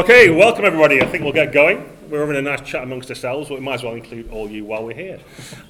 [0.00, 1.02] Okay, welcome everybody.
[1.02, 1.86] I think we'll get going.
[2.08, 4.64] We're having a nice chat amongst ourselves, but we might as well include all you
[4.64, 5.20] while we're here.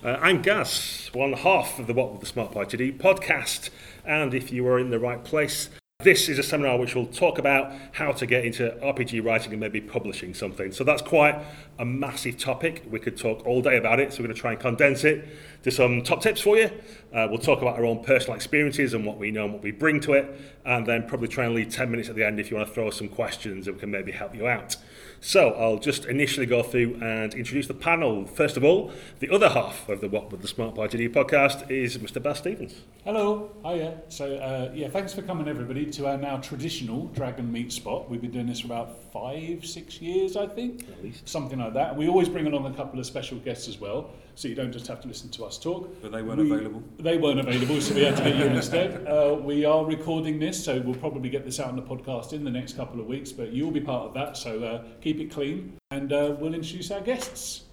[0.05, 3.71] Uh, I'm Gaz, one half of the What Would the Smart Party Do podcast,
[4.05, 5.69] and if you are in the right place,
[6.03, 9.61] this is a seminar which will talk about how to get into RPG writing and
[9.61, 10.73] maybe publishing something.
[10.73, 11.41] So that's quite
[11.79, 12.85] a massive topic.
[12.91, 15.29] We could talk all day about it, so we're going to try and condense it
[15.63, 16.71] to some top tips for you.
[17.13, 19.71] Uh, we'll talk about our own personal experiences and what we know and what we
[19.71, 22.51] bring to it, and then probably try and leave 10 minutes at the end if
[22.51, 24.77] you want to throw some questions and we can maybe help you out.
[25.23, 28.25] So I'll just initially go through and introduce the panel.
[28.25, 31.71] First of all, the other half of the What Would the Smart Party Do podcast
[31.71, 32.23] is Mr.
[32.23, 32.75] Baz Stevens.
[33.05, 33.99] Hello, hiya.
[34.09, 38.09] So, uh, yeah, thanks for coming, everybody, to our now traditional Dragonmeet spot.
[38.09, 40.87] We've been doing this for about five, six years, I think,
[41.27, 41.95] something like that.
[41.95, 44.87] We always bring along a couple of special guests as well, so you don't just
[44.87, 45.89] have to listen to us talk.
[46.03, 46.83] But they weren't We- available.
[46.99, 49.07] They weren't available, so we had to get you instead.
[49.07, 52.45] Uh, we are recording this, so we'll probably get this out on the podcast in
[52.45, 55.31] the next couple of weeks, but you'll be part of that, so uh, keep it
[55.31, 57.65] clean, and uh, we'll introduce our guests.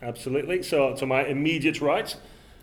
[0.00, 0.62] Absolutely.
[0.62, 2.16] So to my immediate right,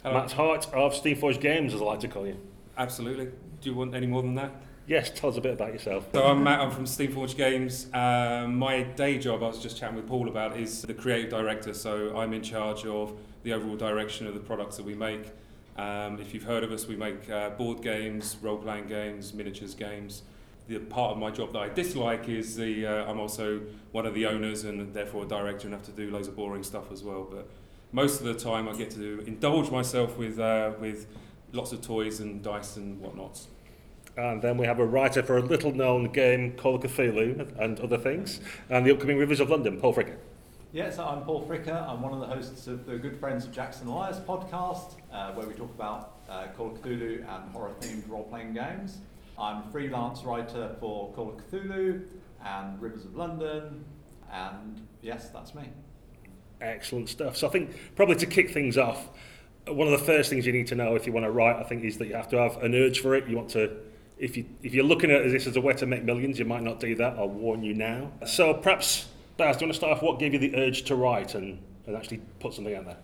[0.03, 0.15] Hello.
[0.19, 2.37] Matt Hart of Steamforged Games, as I like to call you.
[2.77, 3.25] Absolutely.
[3.61, 4.51] Do you want any more than that?
[4.89, 6.09] Yes, tell us a bit about yourself.
[6.13, 6.61] So I'm Matt.
[6.61, 7.85] I'm from Steamforged Games.
[7.93, 11.75] Um, my day job, I was just chatting with Paul about, is the creative director.
[11.75, 15.31] So I'm in charge of the overall direction of the products that we make.
[15.77, 20.23] Um, if you've heard of us, we make uh, board games, role-playing games, miniatures games.
[20.67, 24.15] The part of my job that I dislike is the uh, I'm also one of
[24.15, 27.03] the owners and therefore a director and have to do loads of boring stuff as
[27.03, 27.27] well.
[27.29, 27.47] But
[27.91, 31.05] most of the time, I get to indulge myself with uh, with
[31.53, 33.49] lots of toys and dice and whatnots.
[34.19, 37.97] And then we have a writer for a little known game called Cthulhu and other
[37.97, 40.17] things, and the upcoming Rivers of London, Paul Fricker.
[40.73, 41.87] Yeah, so I'm Paul Fricker.
[41.87, 45.47] I'm one of the hosts of the Good Friends of Jackson Elias podcast, uh, where
[45.47, 48.97] we talk about uh, Call of Cthulhu and horror themed role playing games.
[49.37, 52.03] I'm a freelance writer for Call of Cthulhu
[52.45, 53.85] and Rivers of London,
[54.29, 55.63] and yes, that's me.
[56.59, 57.37] Excellent stuff.
[57.37, 59.07] So I think probably to kick things off,
[59.65, 61.63] one of the first things you need to know if you want to write, I
[61.63, 63.29] think, is that you have to have an urge for it.
[63.29, 63.77] You want to,
[64.19, 66.61] if you if you're looking at this as a way to make millions, you might
[66.61, 67.17] not do that.
[67.17, 68.11] I'll warn you now.
[68.27, 69.07] So perhaps,
[69.37, 70.03] Baz, do you want to start off?
[70.03, 72.97] What gave you the urge to write and, and actually put something out there?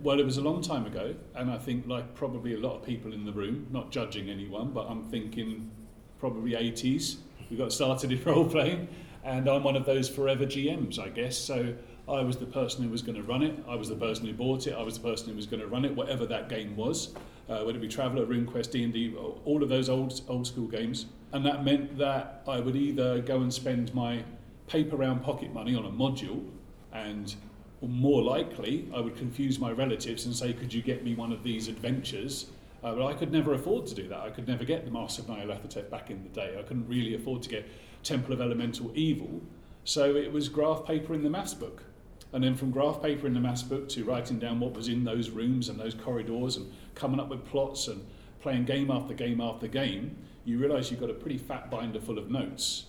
[0.00, 2.84] Well, it was a long time ago, and I think, like probably a lot of
[2.84, 5.70] people in the room, not judging anyone, but I'm thinking
[6.18, 7.16] probably 80s.
[7.50, 8.88] We got started in role playing,
[9.22, 11.36] and I'm one of those forever GMs, I guess.
[11.36, 11.74] So
[12.08, 13.54] I was the person who was going to run it.
[13.68, 14.74] I was the person who bought it.
[14.74, 17.14] I was the person who was going to run it, whatever that game was,
[17.48, 19.14] uh, whether it be Traveller, RuneQuest, D&D,
[19.44, 21.06] all of those old old school games.
[21.32, 24.24] And that meant that I would either go and spend my
[24.66, 26.44] paper round pocket money on a module,
[26.92, 27.34] and
[27.80, 31.42] more likely I would confuse my relatives and say, "Could you get me one of
[31.44, 32.46] these adventures?"
[32.82, 34.20] Uh, but I could never afford to do that.
[34.20, 36.56] I could never get the Masks of Nyarlathotep back in the day.
[36.58, 37.68] I couldn't really afford to get
[38.02, 39.40] Temple of Elemental Evil.
[39.84, 41.84] So it was graph paper in the maths book.
[42.32, 45.04] And then from graph paper in the maths book to writing down what was in
[45.04, 48.04] those rooms and those corridors and coming up with plots and
[48.40, 52.18] playing game after game after game, you realise you've got a pretty fat binder full
[52.18, 52.86] of notes.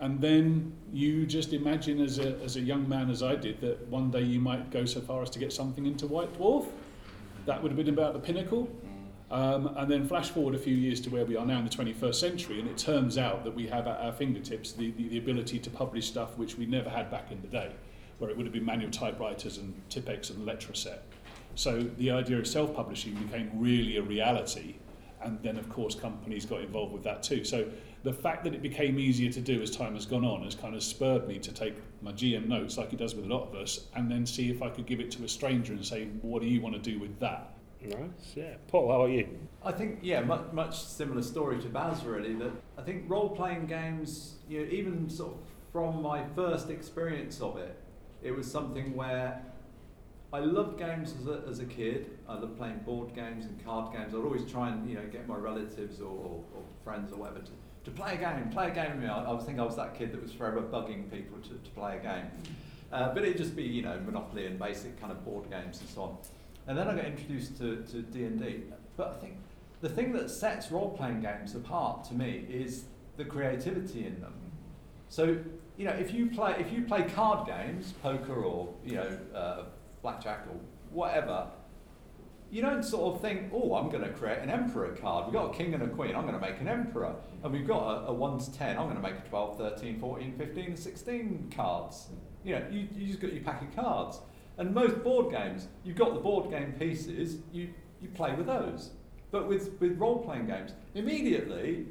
[0.00, 3.86] And then you just imagine as a, as a young man as I did that
[3.88, 6.66] one day you might go so far as to get something into White Dwarf.
[7.46, 8.68] That would have been about the pinnacle.
[9.30, 11.70] Um, and then flash forward a few years to where we are now in the
[11.70, 15.18] 21st century, and it turns out that we have at our fingertips the, the, the
[15.18, 17.70] ability to publish stuff which we never had back in the day,
[18.18, 20.98] where it would have been manual typewriters and Tippex and Letraset.
[21.54, 24.76] So the idea of self-publishing became really a reality,
[25.22, 27.44] and then of course companies got involved with that too.
[27.44, 27.68] So
[28.04, 30.74] the fact that it became easier to do as time has gone on has kind
[30.74, 33.54] of spurred me to take my GM notes, like it does with a lot of
[33.56, 36.42] us, and then see if I could give it to a stranger and say, what
[36.42, 37.54] do you want to do with that?
[37.80, 38.54] Nice, yeah.
[38.66, 39.28] Paul, how are you?
[39.64, 42.34] I think, yeah, much, much similar story to Baz, really.
[42.34, 45.38] That I think role playing games, you know, even sort of
[45.72, 47.76] from my first experience of it,
[48.22, 49.42] it was something where
[50.32, 52.18] I loved games as a, as a kid.
[52.28, 54.14] I loved playing board games and card games.
[54.14, 57.40] I'd always try and you know get my relatives or, or, or friends or whatever
[57.40, 57.50] to,
[57.84, 59.06] to play a game, play a game with me.
[59.06, 61.96] I, I think I was that kid that was forever bugging people to, to play
[61.96, 62.26] a game.
[62.92, 65.88] Uh, but it'd just be you know Monopoly and basic kind of board games and
[65.88, 66.16] so on.
[66.66, 68.64] And then I got introduced to, to D&D.
[68.98, 69.36] But I think
[69.80, 72.84] the thing that sets role-playing games apart to me is
[73.16, 74.34] the creativity in them.
[75.08, 75.38] So,
[75.78, 79.62] you know, if you play if you play card games, poker or you know uh,
[80.02, 80.60] blackjack or
[80.90, 81.46] whatever,
[82.50, 85.26] you don't sort of think, oh, I'm going to create an emperor card.
[85.26, 86.16] We've got a king and a queen.
[86.16, 87.14] I'm going to make an emperor.
[87.44, 88.78] And we've got a, a 1 to 10.
[88.78, 92.08] I'm going to make a 12, 13, 14, 15, 16 cards.
[92.44, 94.20] You know, you, you just got your pack of cards.
[94.56, 97.68] And most board games, you've got the board game pieces, you,
[98.00, 98.90] you play with those.
[99.30, 101.86] But with, with role playing games, immediately,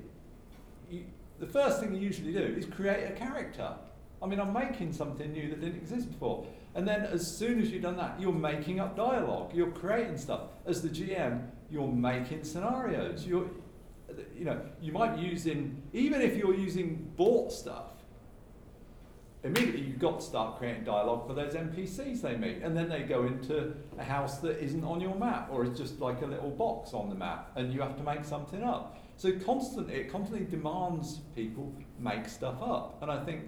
[1.39, 3.74] the first thing you usually do is create a character.
[4.22, 6.48] I mean, I'm making something new that didn't exist before.
[6.75, 10.42] And then as soon as you've done that, you're making up dialogue, you're creating stuff.
[10.66, 13.25] As the GM, you're making scenarios.
[13.25, 13.50] You're,
[14.36, 17.92] you know, you might be using, even if you're using bought stuff,
[19.44, 22.63] immediately you've got to start creating dialogue for those NPCs they meet.
[22.63, 26.00] And then they go into a house that isn't on your map, or it's just
[26.00, 28.98] like a little box on the map, and you have to make something up.
[29.17, 32.99] So constantly, it constantly demands people make stuff up.
[33.01, 33.45] And I think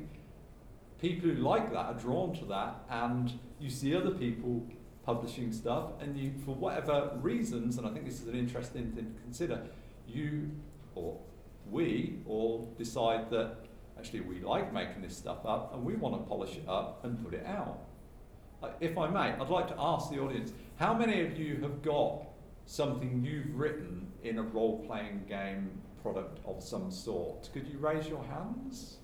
[1.00, 4.66] people who like that are drawn to that, and you see other people
[5.06, 9.14] publishing stuff, and you, for whatever reasons, and I think this is an interesting thing
[9.14, 9.62] to consider,
[10.08, 10.50] you
[10.96, 11.20] or
[11.70, 13.58] we all decide that
[13.98, 17.24] actually we like making this stuff up and we want to polish it up and
[17.24, 17.80] put it out.
[18.80, 22.24] If I may, I'd like to ask the audience how many of you have got
[22.66, 25.70] something you've written in a role playing game
[26.02, 27.50] product of some sort?
[27.54, 28.98] Could you raise your hands?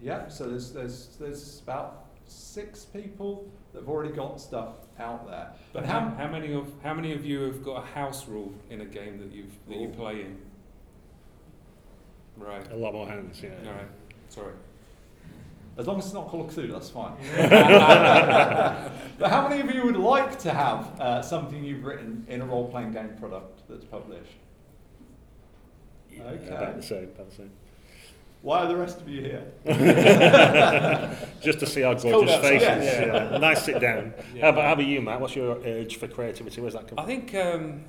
[0.00, 5.50] Yeah, so there's, there's, there's about six people that have already got stuff out there.
[5.72, 8.80] But how, how many of how many of you have got a house rule in
[8.80, 10.38] a game that you've that you play in?
[12.36, 12.70] Right.
[12.70, 13.50] A lot more hands, yeah.
[13.66, 13.88] All right.
[14.28, 14.52] Sorry.
[15.78, 17.12] As long as it's not Call of Cthulhu, that's fine.
[17.36, 22.46] but how many of you would like to have uh, something you've written in a
[22.46, 24.32] role playing game product that's published?
[26.10, 26.48] Yeah, Okay.
[26.48, 27.50] About the same, about the same.
[28.42, 29.44] Why are the rest of you here?
[31.40, 32.66] Just to see our cold gorgeous faces.
[32.68, 33.30] Yeah.
[33.32, 33.38] Yeah.
[33.38, 34.14] Nice sit down.
[34.34, 34.42] Yeah.
[34.42, 35.20] How, about, how about you, Matt?
[35.20, 36.60] What's your urge for creativity?
[36.60, 37.00] Where's that come from?
[37.00, 37.84] I think um,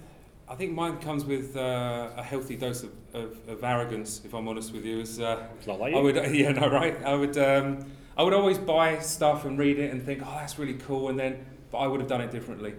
[0.50, 4.22] I think mine comes with uh, a healthy dose of, of, of arrogance.
[4.26, 6.98] If I'm honest with you, is uh, It's not like I would yeah no right.
[7.04, 7.86] I would um,
[8.18, 11.20] I would always buy stuff and read it and think oh that's really cool and
[11.20, 12.74] then but I would have done it differently.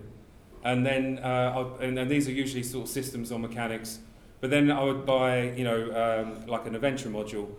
[0.64, 4.00] And then uh, and, and these are usually sort of systems or mechanics.
[4.40, 7.50] But then I would buy you know um, like an adventure module,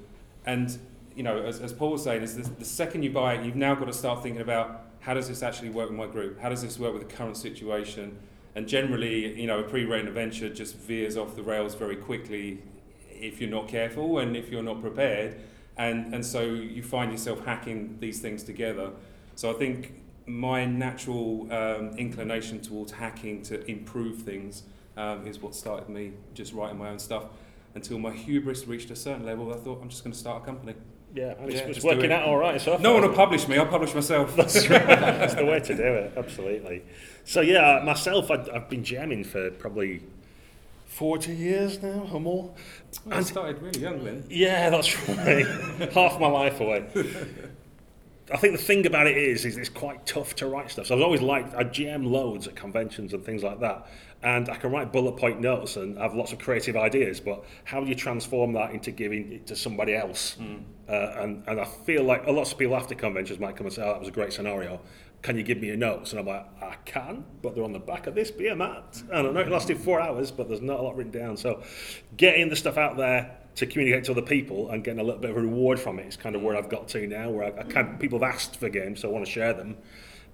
[0.45, 0.77] and
[1.15, 3.55] you know as, as Paul was saying is the, the second you buy it you've
[3.55, 6.41] now got to start thinking about how does this actually work with my group?
[6.41, 8.17] How does this work with the current situation?
[8.55, 12.59] And generally, you know, a pre-run adventure just veers off the rails very quickly
[13.09, 15.37] if you're not careful and if you're not prepared.
[15.77, 18.91] And, and so you find yourself hacking these things together.
[19.35, 19.93] So I think
[20.25, 24.63] my natural um, inclination towards hacking to improve things
[24.97, 27.25] um, is what started me just writing my own stuff
[27.73, 29.53] until my hubris reached a certain level.
[29.53, 30.75] I thought I'm just going to start a company.
[31.13, 32.11] Yeah, and Yeah, it's working it.
[32.11, 33.57] out all right so No one will publish me.
[33.57, 34.35] I'll publish myself.
[34.37, 34.85] That's right.
[34.87, 36.13] That's the way to do it.
[36.15, 36.83] Absolutely.
[37.23, 40.01] So yeah, myself, I've, I've been GMing for probably
[40.85, 42.53] forty years now or more.
[43.05, 44.23] Well, I started really young then.
[44.29, 45.45] Yeah, that's right.
[45.93, 46.85] Half my life away.
[48.33, 50.87] I think the thing about it is, is it's quite tough to write stuff.
[50.87, 53.87] So I've always liked, I GM loads at conventions and things like that.
[54.23, 57.81] And I can write bullet point notes and have lots of creative ideas, but how
[57.81, 60.37] do you transform that into giving it to somebody else?
[60.87, 63.73] Uh, and, and I feel like a lot of people after conventions might come and
[63.73, 64.79] say, oh, that was a great scenario.
[65.21, 66.11] Can you give me your notes?
[66.11, 69.03] And I'm like, I can, but they're on the back of this beer mat.
[69.11, 71.37] And I know it lasted four hours, but there's not a lot written down.
[71.37, 71.61] So
[72.17, 75.29] getting the stuff out there to communicate to other people and getting a little bit
[75.31, 77.61] of a reward from it is kind of where I've got to now, where I,
[77.61, 79.77] I can, people have asked for games, so I want to share them.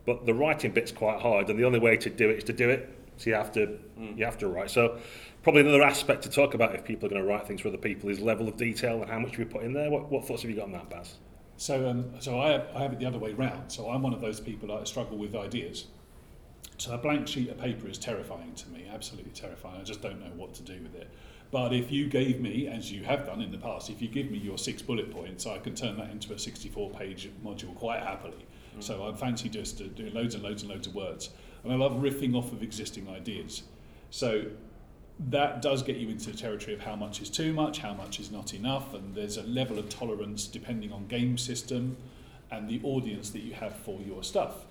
[0.06, 2.54] But the writing bit's quite hard, and the only way to do it is to
[2.54, 2.94] do it.
[3.18, 3.80] So you have to,
[4.16, 4.70] you have to write.
[4.70, 5.00] So
[5.44, 7.78] probably another aspect to talk about if people are going to write things for other
[7.78, 9.90] people is level of detail and how much we put in there.
[9.90, 11.16] What, what thoughts have you got on that, Baz?
[11.58, 13.72] So, um, so I have, I have it the other way round.
[13.72, 15.88] So I'm one of those people that struggle with ideas.
[16.78, 19.82] So a blank sheet of paper is terrifying to me, absolutely terrifying.
[19.82, 21.10] I just don't know what to do with it.
[21.50, 24.30] But if you gave me, as you have done in the past, if you give
[24.30, 28.46] me your six bullet points, I can turn that into a 64-page module quite happily.
[28.80, 31.32] So I fancy just uh, doing loads and loads and loads of words.
[31.64, 33.64] And I love riffing off of existing ideas.
[34.12, 34.46] So
[35.20, 38.20] that does get you into the territory of how much is too much, how much
[38.20, 41.98] is not enough, and there's a level of tolerance depending on game system
[42.52, 44.66] and the audience that you have for your stuff.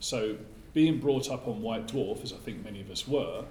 [0.00, 0.36] So,
[0.74, 3.44] being brought up on White Dwarf, as I think many of us were,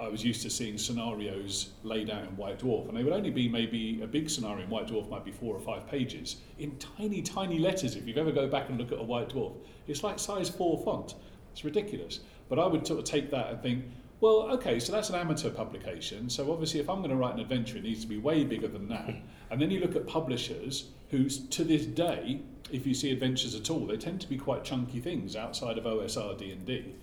[0.00, 3.30] I was used to seeing scenarios laid out in White Dwarf, and they would only
[3.30, 6.76] be maybe a big scenario in White Dwarf might be four or five pages in
[6.78, 7.94] tiny, tiny letters.
[7.94, 9.52] If you ever go back and look at a White Dwarf,
[9.86, 11.14] it's like size four font.
[11.52, 12.20] It's ridiculous.
[12.48, 13.84] But I would sort of take that and think,
[14.22, 16.30] well, okay, so that's an amateur publication.
[16.30, 18.68] So obviously, if I'm going to write an adventure, it needs to be way bigger
[18.68, 19.14] than that.
[19.50, 23.68] And then you look at publishers who, to this day, if you see adventures at
[23.68, 26.94] all, they tend to be quite chunky things outside of OSR D and D.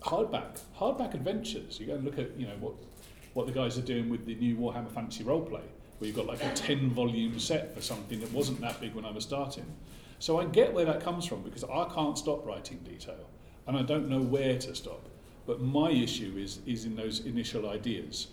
[0.00, 1.78] Hardback, hardback adventures.
[1.78, 2.74] You go and look at you know what
[3.34, 5.62] what the guys are doing with the new Warhammer Fantasy Roleplay,
[5.98, 9.04] where you've got like a ten volume set for something that wasn't that big when
[9.04, 9.66] I was starting.
[10.18, 13.30] So I get where that comes from because I can't stop writing detail,
[13.68, 15.08] and I don't know where to stop.
[15.46, 18.28] But my issue is is in those initial ideas.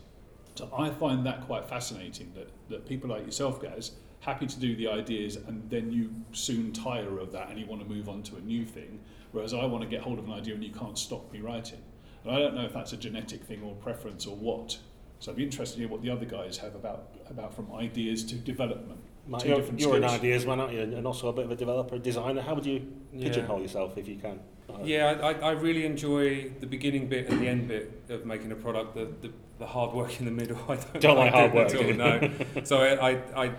[0.55, 4.75] So I find that quite fascinating that, that people like yourself, Gaz, happy to do
[4.75, 8.21] the ideas and then you soon tire of that and you want to move on
[8.23, 8.99] to a new thing.
[9.31, 11.81] Whereas I want to get hold of an idea and you can't stop me writing.
[12.23, 14.77] And I don't know if that's a genetic thing or preference or what.
[15.19, 18.23] So I'd be interested to hear what the other guys have about, about from ideas
[18.25, 18.99] to development.
[19.39, 20.81] Two you're, you're an ideas man, aren't you?
[20.81, 22.41] And also a bit of a developer, designer.
[22.41, 23.27] How would you Yeah.
[23.29, 24.39] pigeonhole yourself if you can?
[24.69, 28.51] Uh, yeah, I, I really enjoy the beginning bit and the end bit of making
[28.51, 28.95] a product.
[28.95, 31.83] The, the, the hard work in the middle, I don't, Don't like hard work, at
[31.83, 31.93] all.
[31.93, 32.31] No.
[32.63, 33.51] so I, I, I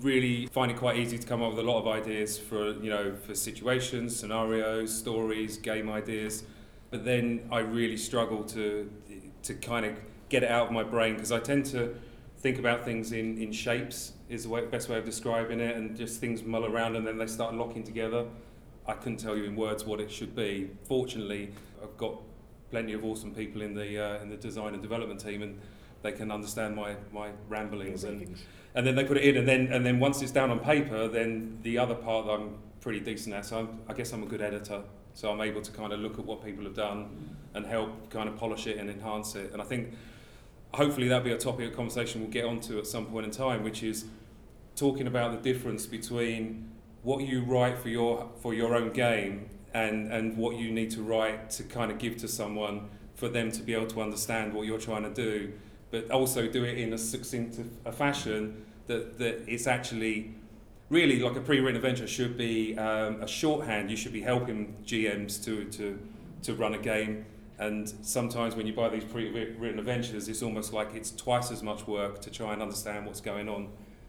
[0.00, 2.90] really find it quite easy to come up with a lot of ideas for you
[2.90, 6.44] know for situations, scenarios, stories, game ideas.
[6.90, 8.90] But then I really struggle to
[9.44, 9.94] to kind of
[10.28, 11.94] get it out of my brain because I tend to
[12.38, 15.96] think about things in, in shapes is the way, best way of describing it and
[15.96, 18.26] just things mull around and then they start locking together.
[18.88, 20.70] I couldn't tell you in words what it should be.
[20.84, 21.52] Fortunately,
[21.82, 22.20] I've got
[22.70, 25.60] plenty of awesome people in the uh, in the design and development team, and
[26.02, 28.04] they can understand my, my ramblings.
[28.04, 28.36] And,
[28.74, 31.08] and then they put it in, and then and then once it's down on paper,
[31.08, 33.46] then the other part I'm pretty decent at.
[33.46, 34.82] So I'm, I guess I'm a good editor.
[35.14, 38.28] So I'm able to kind of look at what people have done and help kind
[38.28, 39.50] of polish it and enhance it.
[39.52, 39.94] And I think
[40.74, 43.64] hopefully that'll be a topic of conversation we'll get onto at some point in time,
[43.64, 44.04] which is
[44.76, 46.70] talking about the difference between
[47.06, 51.00] what you write for your for your own game and and what you need to
[51.00, 54.66] write to kind of give to someone for them to be able to understand what
[54.66, 55.52] you're trying to do,
[55.92, 60.34] but also do it in a succinct a fashion that that it's actually
[60.90, 63.88] really like a pre-written adventure should be um, a shorthand.
[63.88, 65.86] You should be helping GMs to to
[66.42, 67.24] to run a game.
[67.60, 71.86] And sometimes when you buy these pre-written adventures, it's almost like it's twice as much
[71.86, 73.68] work to try and understand what's going on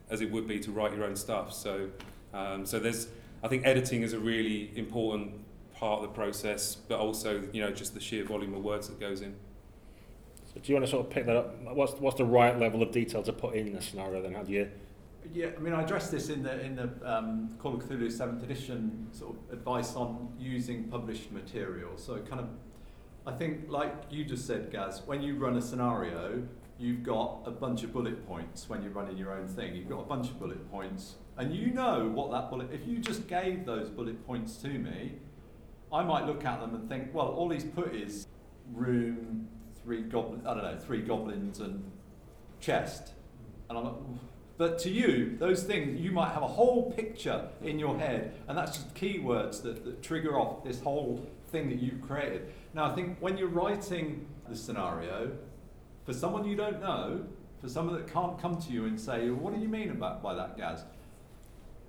[0.10, 1.54] as it would be to write your own stuff.
[1.54, 1.90] So,
[2.34, 3.08] um, so there's,
[3.44, 5.32] I think editing is a really important
[5.74, 9.00] part of the process, but also you know just the sheer volume of words that
[9.00, 9.36] goes in.
[10.46, 11.62] So do you want to sort of pick that up?
[11.76, 14.22] What's what's the right level of detail to put in a scenario?
[14.22, 14.70] Then how do you?
[15.34, 18.44] Yeah, I mean, I addressed this in the in the um, Call of Cthulhu Seventh
[18.44, 21.92] Edition sort of advice on using published material.
[21.98, 22.48] So kind of,
[23.26, 26.44] I think like you just said, Gaz, when you run a scenario,
[26.80, 28.70] you've got a bunch of bullet points.
[28.70, 31.68] When you're running your own thing, you've got a bunch of bullet points, and you
[31.68, 32.70] know what that bullet.
[32.74, 35.14] If you just gave those bullet points to me,
[35.94, 38.28] I might look at them and think, well, all he's put is
[38.74, 39.48] room,
[39.84, 40.46] three goblins.
[40.46, 41.84] I don't know, three goblins and
[42.60, 43.12] chest,
[43.70, 43.94] and I'm like.
[44.58, 48.58] But to you, those things, you might have a whole picture in your head, and
[48.58, 52.52] that's just keywords that, that trigger off this whole thing that you've created.
[52.74, 55.32] Now, I think when you're writing the scenario,
[56.06, 57.24] for someone you don't know,
[57.62, 60.34] for someone that can't come to you and say, What do you mean about by
[60.34, 60.84] that, Gaz?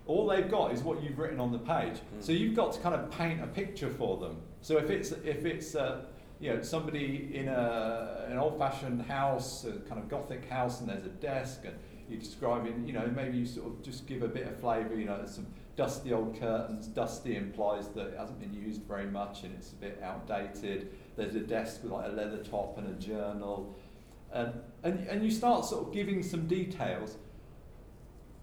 [0.09, 2.01] All they've got is what you've written on the page.
[2.21, 4.39] So you've got to kind of paint a picture for them.
[4.63, 6.07] So if it's if it's uh,
[6.41, 11.05] you know somebody in a an old-fashioned house, a kind of gothic house, and there's
[11.05, 11.77] a desk, and
[12.09, 14.95] you're describing, you know, maybe you sort of just give a bit of flavour.
[14.95, 15.47] You know, some
[15.77, 16.87] dusty old curtains.
[16.87, 20.91] Dusty implies that it hasn't been used very much and it's a bit outdated.
[21.17, 23.77] There's a desk with like a leather top and a journal,
[24.33, 27.19] and and and you start sort of giving some details.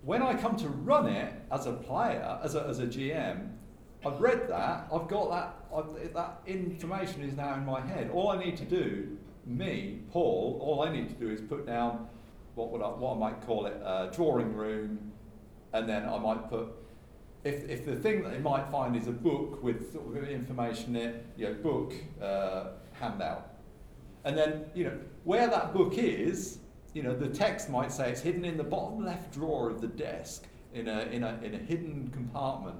[0.05, 3.49] When I come to run it as a player, as a, as a GM,
[4.05, 8.11] I've read that, I've got that, I've, that information is now in my head.
[8.13, 12.07] All I need to do, me, Paul, all I need to do is put down
[12.53, 15.11] what would I, what I might call it, uh, drawing room,
[15.73, 16.67] and then I might put,
[17.43, 20.95] if, if the thing that they might find is a book with sort of information
[20.95, 23.55] in it, you know, book, uh, handout.
[24.23, 26.59] And then, you know, where that book is,
[26.95, 29.87] you know, the text might say it's hidden in the bottom left drawer of the
[29.87, 32.77] desk in a, in a, in a hidden compartment.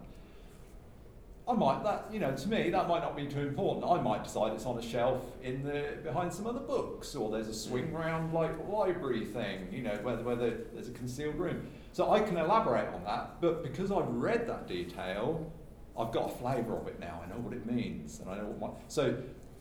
[1.47, 3.85] I might that you know to me that might not be too important.
[3.85, 7.47] I might decide it's on a shelf in the behind some other books, or there's
[7.49, 11.67] a swing round like library thing, you know, where, where there- there's a concealed room.
[11.91, 15.51] So I can elaborate on that, but because I've read that detail,
[15.95, 17.21] I've got a flavour of it now.
[17.23, 19.15] I know what it means, and I know what my so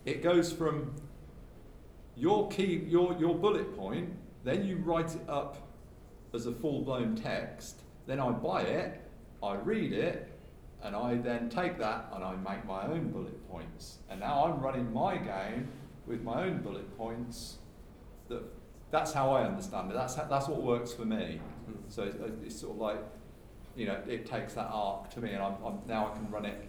[0.05, 0.91] it goes from
[2.15, 4.09] your key your your bullet point,
[4.45, 5.57] then you write it up
[6.33, 7.81] as a full blown text.
[8.05, 9.01] Then I buy it,
[9.43, 10.31] I read it,
[10.83, 13.97] and I then take that and I make my own bullet points.
[14.09, 15.67] And now I'm running my game
[16.05, 17.57] with my own bullet points.
[18.29, 18.43] That
[18.91, 19.95] that's how I understand it.
[19.95, 21.41] That's how, that's what works for me.
[21.65, 21.73] Hmm.
[21.89, 23.03] So it's, it's sort of like,
[23.75, 26.45] you know, it takes that arc to me, and I'm, I'm now I can run
[26.45, 26.63] it.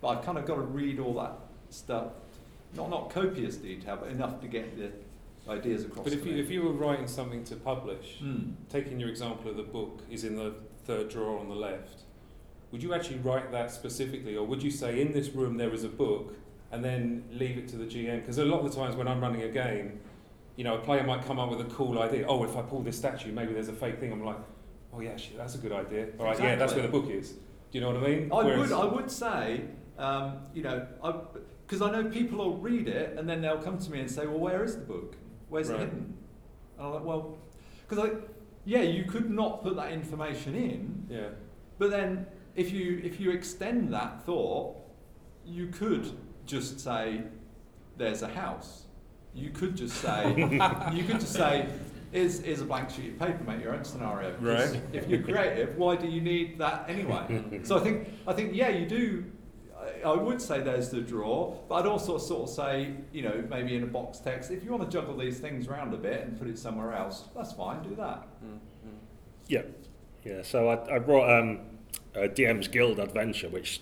[0.00, 1.38] But I've kind of got to read all that
[1.70, 2.08] stuff,
[2.74, 4.90] not not copious detail, but enough to get the
[5.48, 6.04] ideas across.
[6.04, 8.52] But if you if you were writing something to publish, Hmm.
[8.68, 12.02] taking your example of the book is in the third drawer on the left,
[12.70, 15.84] would you actually write that specifically, or would you say in this room there is
[15.84, 16.34] a book,
[16.70, 18.20] and then leave it to the GM?
[18.20, 20.00] Because a lot of the times when I'm running a game,
[20.56, 22.24] you know, a player might come up with a cool idea.
[22.26, 24.12] Oh, if I pull this statue, maybe there's a fake thing.
[24.12, 24.36] I'm like,
[24.92, 26.08] oh yeah, shit, that's a good idea.
[26.18, 27.32] All right, yeah, that's where the book is.
[27.32, 28.30] Do you know what I mean?
[28.32, 29.62] I Whereas- would, I would say,
[29.98, 30.86] um, you know,
[31.66, 34.26] because I, know people will read it and then they'll come to me and say,
[34.26, 35.16] well, where is the book?
[35.52, 35.80] Where's Right.
[35.80, 36.14] it hidden?
[36.78, 37.36] And I'm like, well,
[37.86, 38.12] because I,
[38.64, 41.28] yeah, you could not put that information in, Yeah.
[41.78, 44.76] but then if you if you extend that thought,
[45.44, 46.08] you could
[46.46, 47.20] just say,
[47.98, 48.86] there's a house.
[49.34, 50.30] You could just say,
[50.94, 51.68] you could just say.
[52.12, 54.36] Is, is a blank sheet of paper, make your own scenario.
[54.38, 54.82] Right.
[54.92, 57.42] If you're creative, why do you need that anyway?
[57.64, 59.24] So I think I think yeah, you do.
[60.04, 63.44] I, I would say there's the draw, but I'd also sort of say you know
[63.50, 66.22] maybe in a box text if you want to juggle these things around a bit
[66.26, 67.82] and put it somewhere else, that's fine.
[67.82, 68.26] Do that.
[68.44, 68.54] Mm,
[68.86, 68.98] mm.
[69.48, 69.62] Yeah,
[70.24, 70.42] yeah.
[70.42, 71.60] So I, I brought um,
[72.14, 73.80] a DM's Guild adventure, which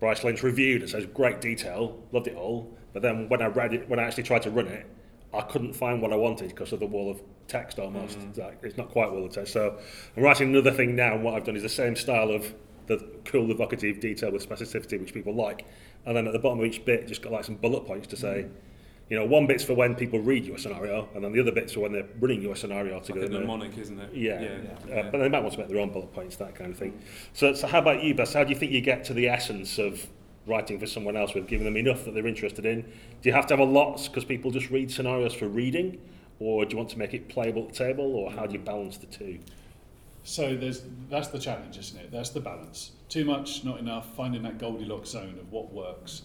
[0.00, 2.76] Bryce Lynch reviewed and says great detail, loved it all.
[2.92, 4.86] But then when I read it, when I actually tried to run it,
[5.32, 8.18] I couldn't find what I wanted because of the wall of text almost.
[8.18, 8.28] Mhm.
[8.30, 9.52] It's Like, it's not quite wall of text.
[9.52, 9.78] So
[10.16, 12.54] I'm writing another thing now, and what I've done is the same style of
[12.86, 15.66] the cool, evocative detail with specificity, which people like.
[16.06, 18.16] And then at the bottom of each bit, just got like some bullet points to
[18.16, 18.46] say.
[19.10, 21.74] You know, one bit's for when people read your scenario, and then the other bit's
[21.74, 24.14] for when they're running your scenario together Like go a mnemonic, isn't it?
[24.14, 24.40] Yeah,
[24.88, 25.00] yeah.
[25.00, 26.98] Uh, but they might want to make their own bullet points, that kind of thing.
[27.34, 28.32] So, so how about you, Baz?
[28.32, 30.06] How do you think you get to the essence of
[30.46, 32.80] writing for someone else with giving them enough that they're interested in?
[32.80, 36.00] Do you have to have a lot because people just read scenarios for reading,
[36.38, 38.58] or do you want to make it playable at the table, or how do you
[38.58, 39.38] balance the two?
[40.24, 42.10] So there's that's the challenge, isn't it?
[42.10, 42.92] That's the balance.
[43.10, 44.16] Too much, not enough.
[44.16, 46.22] Finding that Goldilocks zone of what works.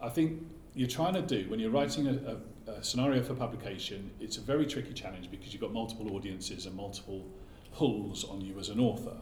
[0.00, 0.42] I think
[0.74, 4.10] you're trying to do when you're writing a, a, a scenario for publication.
[4.20, 7.24] It's a very tricky challenge because you've got multiple audiences and multiple
[7.72, 9.16] pulls on you as an author.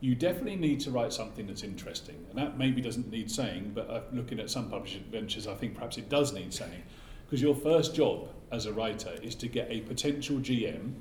[0.00, 3.72] You definitely need to write something that's interesting, and that maybe doesn't need saying.
[3.74, 6.82] But uh, looking at some publishing ventures, I think perhaps it does need saying,
[7.24, 10.92] because your first job as a writer is to get a potential GM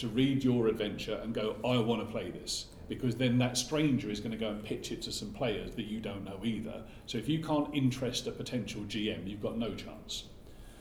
[0.00, 2.66] to read your adventure and go, I want to play this.
[2.88, 5.84] Because then that stranger is going to go and pitch it to some players that
[5.84, 6.82] you don't know either.
[7.06, 10.24] So if you can't interest a potential GM, you've got no chance.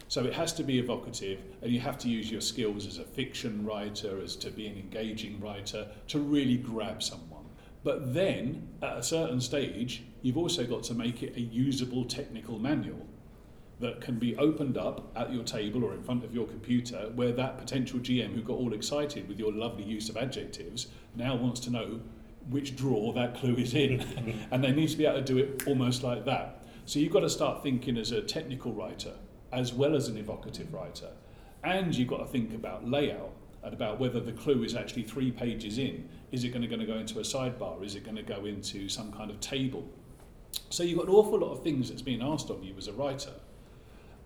[0.08, 3.04] So it has to be evocative, and you have to use your skills as a
[3.04, 7.46] fiction writer, as to be an engaging writer, to really grab someone.
[7.84, 12.58] But then, at a certain stage, you've also got to make it a usable technical
[12.58, 13.06] manual
[13.80, 17.32] that can be opened up at your table or in front of your computer where
[17.32, 21.62] that potential GM who got all excited with your lovely use of adjectives now wants
[21.62, 22.02] to know
[22.50, 24.02] which drawer that clue is in.
[24.52, 26.64] and they need to be able to do it almost like that.
[26.86, 29.14] So you've got to start thinking as a technical writer
[29.52, 31.10] as well as an evocative writer.
[31.64, 33.32] And you've got to think about layout
[33.64, 36.08] and about whether the clue is actually three pages in.
[36.32, 37.84] Is it going to, going to go into a sidebar?
[37.84, 39.88] Is it going to go into some kind of table?
[40.70, 42.94] So you've got an awful lot of things that's being asked of you as a
[42.94, 43.32] writer.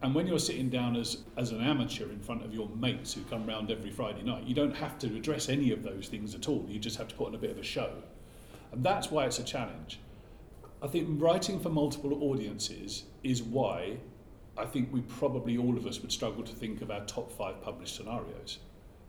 [0.04, 3.22] And when you're sitting down as, as an amateur in front of your mates who
[3.24, 6.50] come round every Friday night, you don't have to address any of those things at
[6.50, 6.66] all.
[6.68, 7.90] You just have to put on a bit of a show.
[8.74, 10.02] And that's why it's a challenge.
[10.82, 13.96] I think writing for multiple audiences is why
[14.58, 17.62] I think we probably all of us would struggle to think of our top five
[17.62, 18.60] published scenarios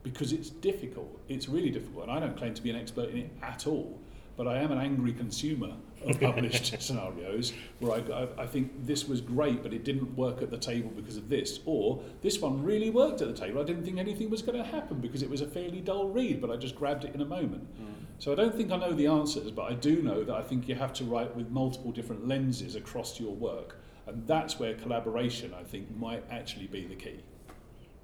[0.04, 1.20] because it's difficult.
[1.28, 2.04] It's really difficult.
[2.04, 3.98] And I don't claim to be an expert in it at all,
[4.36, 5.72] but I am an angry consumer
[6.04, 10.42] of published scenarios where I, I, I think this was great, but it didn't work
[10.42, 11.60] at the table because of this.
[11.64, 13.60] Or this one really worked at the table.
[13.60, 16.40] I didn't think anything was going to happen because it was a fairly dull read,
[16.40, 17.64] but I just grabbed it in a moment.
[17.80, 18.04] Mm.
[18.18, 20.68] So I don't think I know the answers, but I do know that I think
[20.68, 23.76] you have to write with multiple different lenses across your work.
[24.06, 27.20] And that's where collaboration, I think, might actually be the key.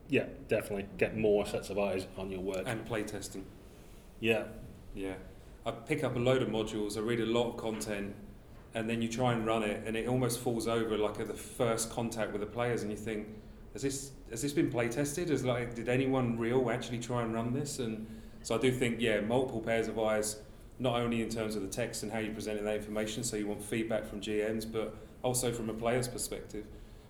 [0.08, 0.86] Yeah, definitely.
[0.98, 2.64] Get more sets of eyes on your work.
[2.66, 3.44] And playtesting.
[4.18, 4.44] Yeah,
[4.94, 5.14] Yeah.
[5.70, 8.16] I pick up a load of modules, I read a lot of content,
[8.74, 11.34] and then you try and run it, and it almost falls over like at the
[11.34, 13.28] first contact with the players, and you think,
[13.72, 15.30] has this has this been play tested?
[15.30, 17.78] Is like, did anyone real actually try and run this?
[17.78, 18.06] And
[18.42, 20.40] so I do think, yeah, multiple pairs of eyes,
[20.80, 23.46] not only in terms of the text and how you're presenting that information, so you
[23.46, 26.64] want feedback from GMs, but also from a player's perspective.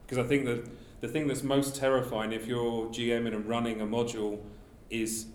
[0.04, 0.68] Because I think that
[1.00, 4.40] the thing that's most terrifying if you're GMing and running a module
[4.90, 5.26] is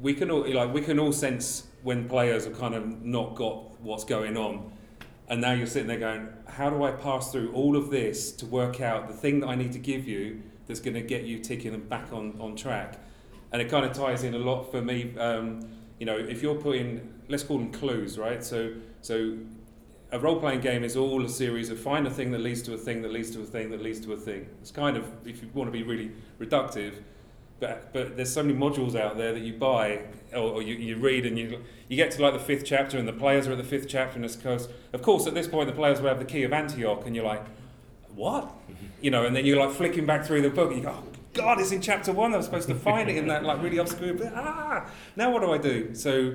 [0.00, 3.80] we can all like we can all sense when players have kind of not got
[3.80, 4.72] what's going on.
[5.28, 8.46] And now you're sitting there going how do i pass through all of this to
[8.46, 11.38] work out the thing that i need to give you that's going to get you
[11.38, 12.98] ticking and back on, on track?
[13.52, 16.54] And it kind of ties in a lot for me um, you know if you're
[16.54, 18.42] putting let's call them clues right?
[18.42, 19.36] So so
[20.10, 22.78] a role-playing game is all a series of find a thing that leads to a
[22.78, 24.48] thing that leads to a thing that leads to a thing.
[24.62, 26.94] It's kind of if you want to be really reductive
[27.60, 30.00] but but there's so many modules out there that you buy
[30.32, 33.08] or, or you, you read and you you get to like the fifth chapter and
[33.08, 35.66] the players are at the fifth chapter and it's course of course at this point
[35.68, 37.44] the players will have the key of Antioch and you're like
[38.14, 38.52] what?
[39.00, 41.04] You know and then you're like flicking back through the book and you go oh,
[41.34, 42.34] God it's in chapter one.
[42.34, 44.32] I was supposed to find it in that like really obscure bit.
[44.34, 45.94] Ah now what do I do?
[45.94, 46.34] So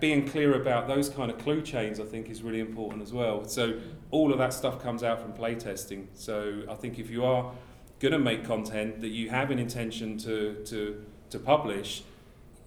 [0.00, 3.46] being clear about those kind of clue chains, I think, is really important as well.
[3.46, 3.78] So
[4.10, 6.06] all of that stuff comes out from playtesting.
[6.14, 7.52] So I think if you are
[7.98, 12.02] going to make content that you have an intention to, to, to publish,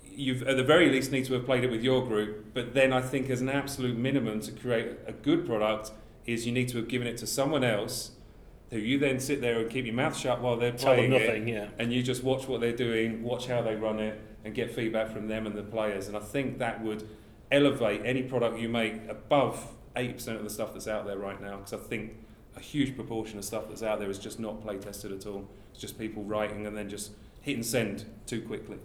[0.03, 2.53] you've at the very least need to have played it with your group.
[2.53, 5.91] But then I think as an absolute minimum to create a good product
[6.25, 8.11] is you need to have given it to someone else
[8.69, 11.27] who you then sit there and keep your mouth shut while they're Tell playing it
[11.27, 11.69] nothing, yeah.
[11.79, 15.11] and you just watch what they're doing, watch how they run it, and get feedback
[15.11, 16.07] from them and the players.
[16.07, 17.07] And I think that would
[17.51, 21.57] elevate any product you make above 80% of the stuff that's out there right now.
[21.57, 22.11] Because I think
[22.59, 25.47] a huge proportion of stuff that's out there is just not play tested at all.
[25.71, 28.77] It's just people writing and then just hit and send too quickly.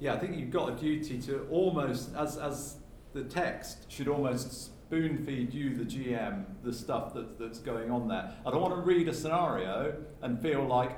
[0.00, 2.76] Yeah, I think you've got a duty to almost, as, as
[3.12, 4.52] the text should almost
[4.86, 8.32] spoon feed you, the GM, the stuff that, that's going on there.
[8.46, 10.96] I don't want to read a scenario and feel like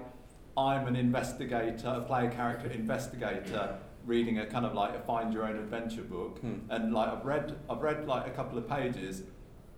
[0.57, 5.45] I'm an investigator, a player character investigator, reading a kind of like a find your
[5.45, 6.39] own adventure book.
[6.41, 6.59] Hmm.
[6.71, 9.23] And like I've read, I've read like a couple of pages,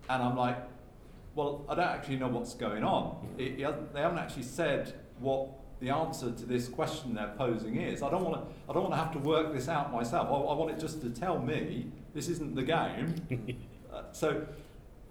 [0.09, 0.57] and I'm like,
[1.35, 3.35] well, I don't actually know what's going on.
[3.39, 5.49] It, it they haven't actually said what
[5.81, 8.03] the answer to this question they're posing is.
[8.03, 8.55] I don't want to.
[8.69, 10.29] I don't want to have to work this out myself.
[10.29, 13.59] I, I want it just to tell me this isn't the game.
[13.93, 14.47] uh, so,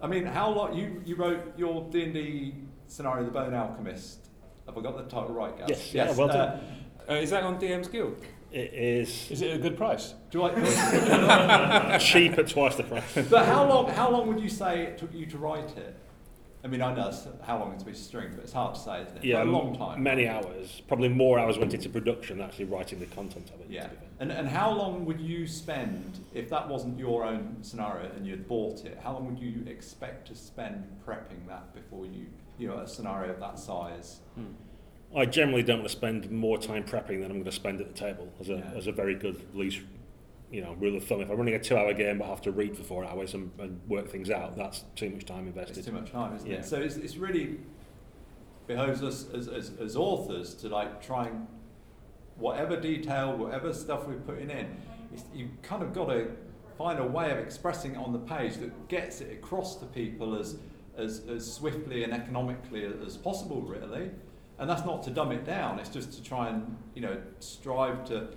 [0.01, 2.55] I mean, how long you you wrote your D and D
[2.87, 4.29] scenario, The Bone Alchemist?
[4.65, 5.69] Have I got the title right, guys?
[5.69, 6.59] Yes, yeah, well uh, done.
[7.09, 8.23] Uh, is that on DM's Guild?
[8.51, 10.13] It is Is it a good price?
[10.29, 13.27] do I, cheap at twice the price.
[13.29, 13.89] but how long?
[13.89, 15.95] How long would you say it took you to write it?
[16.63, 19.17] I mean, I know how long it's been string, but it's hard to say, isn't
[19.17, 19.23] it?
[19.23, 20.03] Yeah, a long time.
[20.03, 20.81] Many hours.
[20.87, 23.67] Probably more hours went into production than actually writing the content of it.
[23.69, 23.87] Yeah.
[24.19, 28.47] And, and how long would you spend, if that wasn't your own scenario and you'd
[28.47, 32.27] bought it, how long would you expect to spend prepping that before you,
[32.59, 34.19] you know, a scenario of that size?
[34.35, 35.17] Hmm.
[35.17, 37.87] I generally don't want to spend more time prepping than I'm going to spend at
[37.87, 38.71] the table as a, Yeah.
[38.77, 39.81] as a very good least
[40.51, 41.21] you know rule of thumb.
[41.21, 43.51] If I'm running a two-hour game but I have to read for four hours and,
[43.59, 45.77] and work things out, that's too much time invested.
[45.77, 46.57] It's too much time, isn't Yeah.
[46.57, 46.65] it?
[46.65, 47.57] So it's, it's really
[48.67, 51.47] behoves us as, as, as authors to like try and
[52.37, 54.67] whatever detail, whatever stuff we're putting in,
[55.13, 56.27] it's, you've kind of got to
[56.77, 60.35] find a way of expressing it on the page that gets it across to people
[60.37, 60.57] as,
[60.97, 64.09] as, as swiftly and economically as possible, really.
[64.57, 68.05] And that's not to dumb it down, it's just to try and, you know, strive
[68.05, 68.29] to.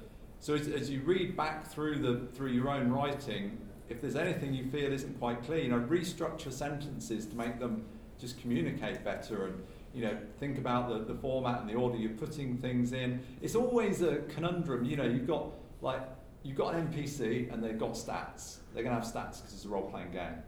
[0.44, 3.56] So as, as you read back through, the, through your own writing,
[3.88, 7.86] if there's anything you feel isn't quite clear, you know, restructure sentences to make them
[8.18, 9.62] just communicate better and
[9.94, 13.22] you know think about the, the format and the order you're putting things in.
[13.40, 16.02] It's always a conundrum you know you've got like
[16.42, 18.58] you've got an npc and they've got stats.
[18.74, 20.42] They're going to have stats because it's a role-playing game.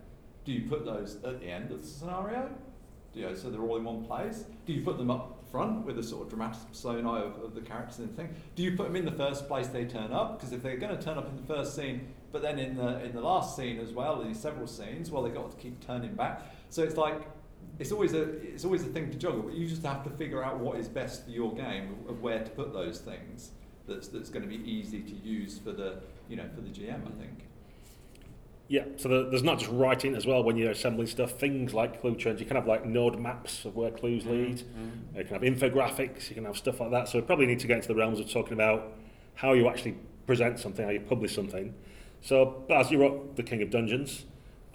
[0.45, 2.51] Do you put those at the end of the scenario?
[3.15, 4.45] Do you so they're all in one place?
[4.67, 7.61] Do you put them up front with a sort of dramatis personae of, of the
[7.61, 10.53] characters and thing do you put them in the first place they turn up because
[10.53, 13.13] if they're going to turn up in the first scene but then in the in
[13.13, 16.43] the last scene as well these several scenes well they've got to keep turning back
[16.71, 17.23] so it's like
[17.79, 20.43] it's always a it's always a thing to juggle, but you just have to figure
[20.43, 23.51] out what is best for your game of where to put those things.
[23.87, 27.07] That's that's going to be easy to use for the you know for the GM.
[27.07, 27.46] I think.
[28.69, 31.33] Yeah, so the, there's not just writing as well when you're assembling stuff.
[31.33, 34.59] Things like clue chains, you can have like node maps of where clues mm, lead.
[34.59, 35.19] Mm.
[35.19, 36.29] You can have infographics.
[36.29, 37.09] You can have stuff like that.
[37.09, 38.93] So we probably need to get into the realms of talking about
[39.35, 41.75] how you actually present something, how you publish something.
[42.23, 44.25] So but as you wrote the King of Dungeons,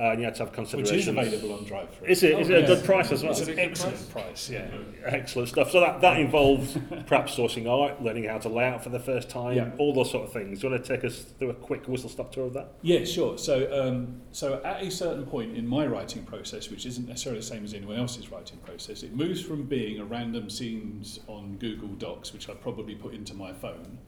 [0.02, 2.08] uh, and you had to have Which is available on DriveThru.
[2.08, 2.40] Is it?
[2.40, 3.34] Is it a good price as well?
[3.34, 4.66] It's an excellent price, yeah.
[5.06, 5.70] Excellent stuff.
[5.70, 9.30] So that, that involves perhaps sourcing art, learning how to lay out for the first
[9.30, 9.70] time, Yeah.
[9.78, 10.60] all those sort of things.
[10.60, 12.72] Do you want to take us through a quick whistle stop tour of that?
[12.82, 13.38] Yeah, sure.
[13.38, 17.46] So, um, so at a certain point in my writing process, which isn't necessarily the
[17.46, 21.90] same as anyone else's writing process, it moves from being a random scenes on Google
[21.90, 24.00] Docs, which I probably put into my phone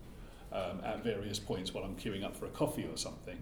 [0.51, 3.37] um, at various points while I'm queuing up for a coffee or something.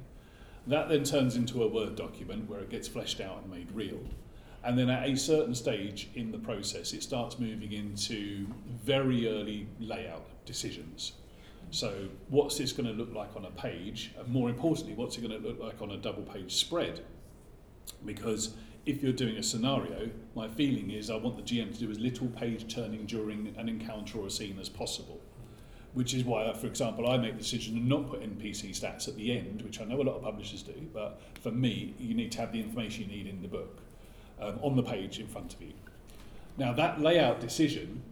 [0.68, 4.00] That then turns into a Word document where it gets fleshed out and made real.
[4.64, 8.46] And then at a certain stage in the process, it starts moving into
[8.84, 11.14] very early layout decisions.
[11.72, 14.14] So, what's this going to look like on a page?
[14.20, 17.04] And more importantly, what's it going to look like on a double page spread?
[18.06, 18.54] Because
[18.86, 22.00] if you're doing a scenario, my feeling is I want the GM to do as
[22.00, 25.22] little page turning during an encounter or a scene as possible.
[25.94, 29.18] Which is why, for example, I make the decision to not put NPC stats at
[29.18, 32.32] the end, which I know a lot of publishers do, but for me, you need
[32.34, 33.80] to have the information you need in the book
[34.40, 35.74] um, on the page in front of you.
[36.58, 38.04] Now, that layout decision,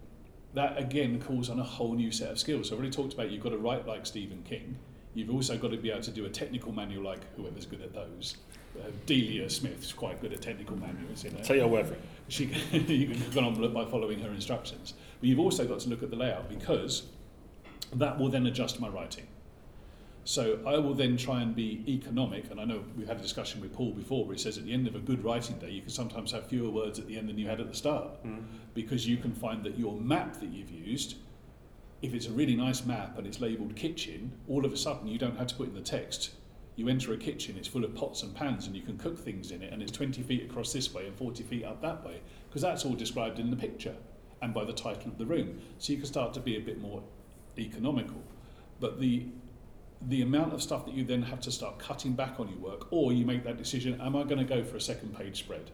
[0.55, 2.67] that again calls on a whole new set of skills.
[2.67, 4.77] So, I've already talked about you've got to write like Stephen King.
[5.13, 7.93] You've also got to be able to do a technical manual like whoever's good at
[7.93, 8.37] those.
[8.79, 11.23] Uh, Delia Smith's quite good at technical manuals.
[11.23, 11.39] You know.
[11.39, 11.95] Take your word.
[12.27, 14.93] She, you can go on by following her instructions.
[15.19, 17.03] But you've also got to look at the layout because
[17.93, 19.27] that will then adjust my writing.
[20.25, 23.61] So I will then try and be economic, and I know we've had a discussion
[23.61, 25.81] with Paul before, where he says at the end of a good writing day, you
[25.81, 28.43] can sometimes have fewer words at the end than you had at the start, Mm.
[28.75, 31.15] because you can find that your map that you've used,
[32.01, 35.17] if it's a really nice map and it's labelled kitchen, all of a sudden you
[35.17, 36.31] don't have to put in the text.
[36.75, 39.51] You enter a kitchen, it's full of pots and pans, and you can cook things
[39.51, 42.21] in it, and it's 20 feet across this way and 40 feet up that way,
[42.47, 43.95] because that's all described in the picture
[44.41, 45.59] and by the title of the room.
[45.79, 47.03] So you can start to be a bit more
[47.57, 48.21] economical.
[48.79, 49.27] But the
[50.07, 52.87] the amount of stuff that you then have to start cutting back on your work,
[52.91, 55.71] or you make that decision: Am I going to go for a second page spread?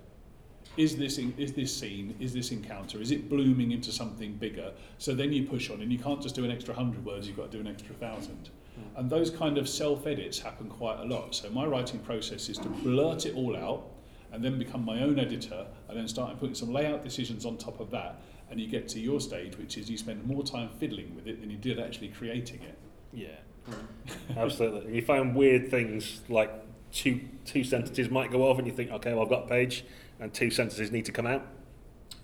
[0.78, 2.16] Is this in, is this scene?
[2.20, 3.02] Is this encounter?
[3.02, 4.74] Is it blooming into something bigger?
[4.98, 7.28] So then you push on, and you can't just do an extra hundred words.
[7.28, 8.50] You've got to do an extra thousand.
[8.76, 9.00] Hmm.
[9.00, 11.36] And those kind of self edits happen quite a lot.
[11.36, 13.86] So my writing process is to blurt it all out,
[14.34, 17.80] and then become my own editor, and then start putting some layout decisions on top
[17.80, 18.20] of that.
[18.50, 21.42] And you get to your stage, which is you spend more time fiddling with it
[21.42, 22.78] than you did actually creating it.
[23.12, 23.28] Yeah,
[23.66, 24.38] hmm.
[24.38, 24.96] absolutely.
[24.96, 26.52] You find weird things like
[26.92, 29.84] two two sentences might go off, and you think, okay, well, I've got a page,
[30.20, 31.46] and two sentences need to come out,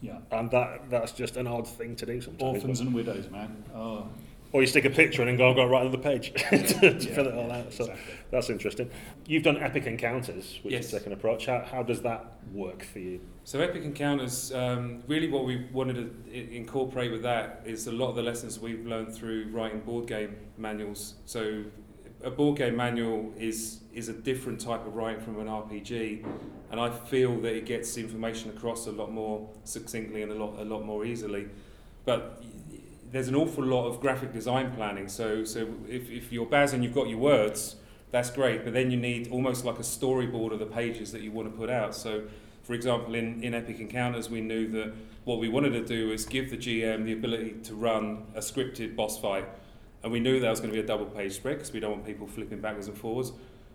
[0.01, 0.19] Yeah.
[0.31, 2.55] and that that's just an odd thing to do sometimes.
[2.55, 3.63] Orphans and widows, man.
[3.73, 4.07] Oh,
[4.53, 6.49] Or you stick a picture in and go, I've got to write another page to,
[6.67, 7.71] to Yeah, fill it all out.
[7.71, 8.13] So exactly.
[8.31, 8.89] that's interesting.
[9.25, 10.85] You've done epic encounters, which Yes.
[10.85, 11.45] is the second approach.
[11.45, 13.21] How, how does that work for you?
[13.45, 18.09] So Epic Encounters, um, really what we wanted to incorporate with that is a lot
[18.09, 21.15] of the lessons we've learned through writing board game manuals.
[21.25, 21.63] So
[22.23, 26.23] a board game manual is is a different type of writing from an RPG,
[26.71, 30.59] and I feel that it gets information across a lot more succinctly and a lot
[30.59, 31.47] a lot more easily.
[32.05, 32.43] But
[33.11, 35.07] there's an awful lot of graphic design planning.
[35.07, 37.75] So so if, if you're Baz and you've got your words,
[38.11, 38.63] that's great.
[38.63, 41.57] But then you need almost like a storyboard of the pages that you want to
[41.57, 41.95] put out.
[41.95, 42.23] So
[42.63, 44.93] for example, in, in Epic Encounters, we knew that
[45.25, 48.95] what we wanted to do is give the GM the ability to run a scripted
[48.95, 49.45] boss fight.
[50.03, 51.91] And we knew that was going to be a double page spread because we don't
[51.91, 53.31] want people flipping backwards and forwards.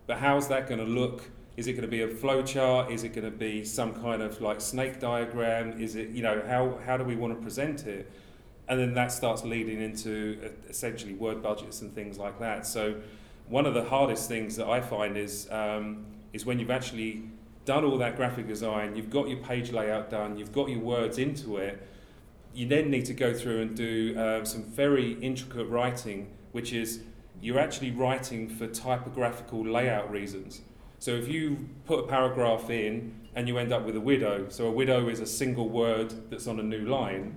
[0.06, 1.28] But how's that going to look?
[1.56, 2.90] Is it going to be a flow chart?
[2.90, 5.80] Is it going to be some kind of like snake diagram?
[5.80, 8.10] Is it, you know, how, how do we want to present it?
[8.68, 12.66] And then that starts leading into uh, essentially word budgets and things like that.
[12.66, 12.96] So
[13.48, 17.22] one of the hardest things that I find is um, is when you've actually
[17.64, 21.18] done all that graphic design, you've got your page layout done, you've got your words
[21.18, 21.86] into it,
[22.54, 27.00] you then need to go through and do uh, some very intricate writing, which is
[27.40, 30.62] you're actually writing for typographical layout reasons.
[30.98, 34.66] So if you put a paragraph in and you end up with a widow, so
[34.66, 37.34] a widow is a single word that's on a new line,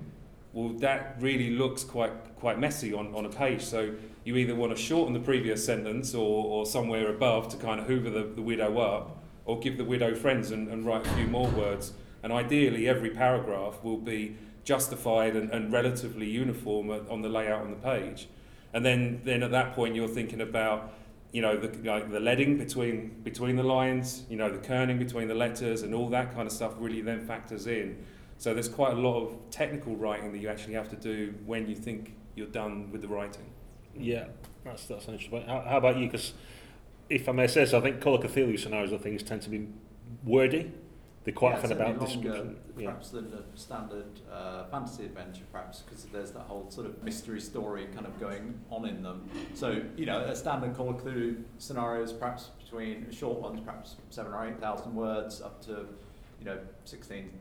[0.54, 3.62] well, that really looks quite quite messy on, on a page.
[3.62, 7.80] So you either want to shorten the previous sentence or, or somewhere above to kind
[7.80, 11.10] of hoover the, the widow up, or give the widow friends and, and write a
[11.12, 11.94] few more words.
[12.24, 17.72] And ideally, every paragraph will be justified and, and relatively uniform on the layout on
[17.72, 18.28] the page.
[18.74, 20.94] And then, then at that point, you're thinking about
[21.32, 25.28] you know the like the leading between between the lines, you know the kerning between
[25.28, 28.04] the letters, and all that kind of stuff really then factors in.
[28.40, 31.68] So there's quite a lot of technical writing that you actually have to do when
[31.68, 33.46] you think you're done with the writing.
[33.94, 34.28] Yeah,
[34.64, 35.40] that's that's an interesting.
[35.40, 35.50] point.
[35.50, 36.06] How, how about you?
[36.06, 36.32] Because
[37.10, 39.50] if I may say so, I think Call of Cthulhu scenarios and things tend to
[39.50, 39.68] be
[40.24, 40.72] wordy.
[41.26, 42.58] They're quite Yeah, often certainly about longer, description.
[42.78, 42.86] Yeah.
[42.86, 47.42] Perhaps than a standard uh, fantasy adventure, perhaps because there's that whole sort of mystery
[47.42, 49.30] story kind of going on in them.
[49.54, 53.98] So you know, a standard Call of Cthulhu scenario is perhaps between short ones, perhaps
[54.12, 55.88] seven or eight thousand words, up to
[56.40, 57.32] you know sixteen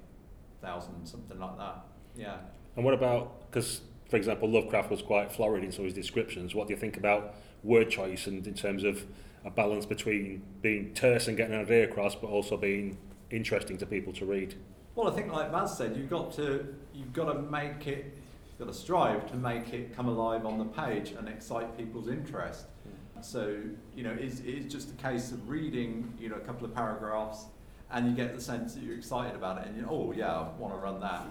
[0.61, 1.85] thousand, something like that.
[2.17, 2.37] Yeah.
[2.77, 6.55] And what about because, for example, Lovecraft was quite florid in some of his descriptions.
[6.55, 9.05] What do you think about word choice and in terms of
[9.45, 12.99] a balance between being terse and getting an idea across, but also being
[13.31, 14.55] interesting to people to read?
[14.95, 18.19] Well, I think like Maz said, you've got to you've got to make it,
[18.49, 22.09] you've got to strive to make it come alive on the page and excite people's
[22.09, 22.67] interest.
[22.83, 23.23] Hmm.
[23.23, 23.57] So
[23.95, 27.47] you know, it's, it's just a case of reading you know a couple of paragraphs,
[27.91, 30.33] and you get the sense that you're excited about it, and you know, oh yeah,
[30.33, 31.27] I want to run that.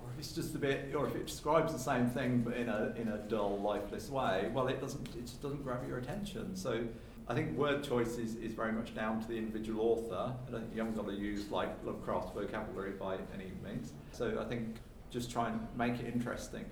[0.00, 2.68] Or if it's just a bit, or if it describes the same thing but in
[2.68, 6.56] a in a dull, lifeless way, well, it doesn't it just doesn't grab your attention.
[6.56, 6.84] So.
[7.30, 10.32] I think word choice is, is very much down to the individual author.
[10.46, 13.92] I don't think you haven't got to use like Lovecraft's vocabulary by any means.
[14.12, 14.76] So I think
[15.10, 16.64] just try and make it interesting.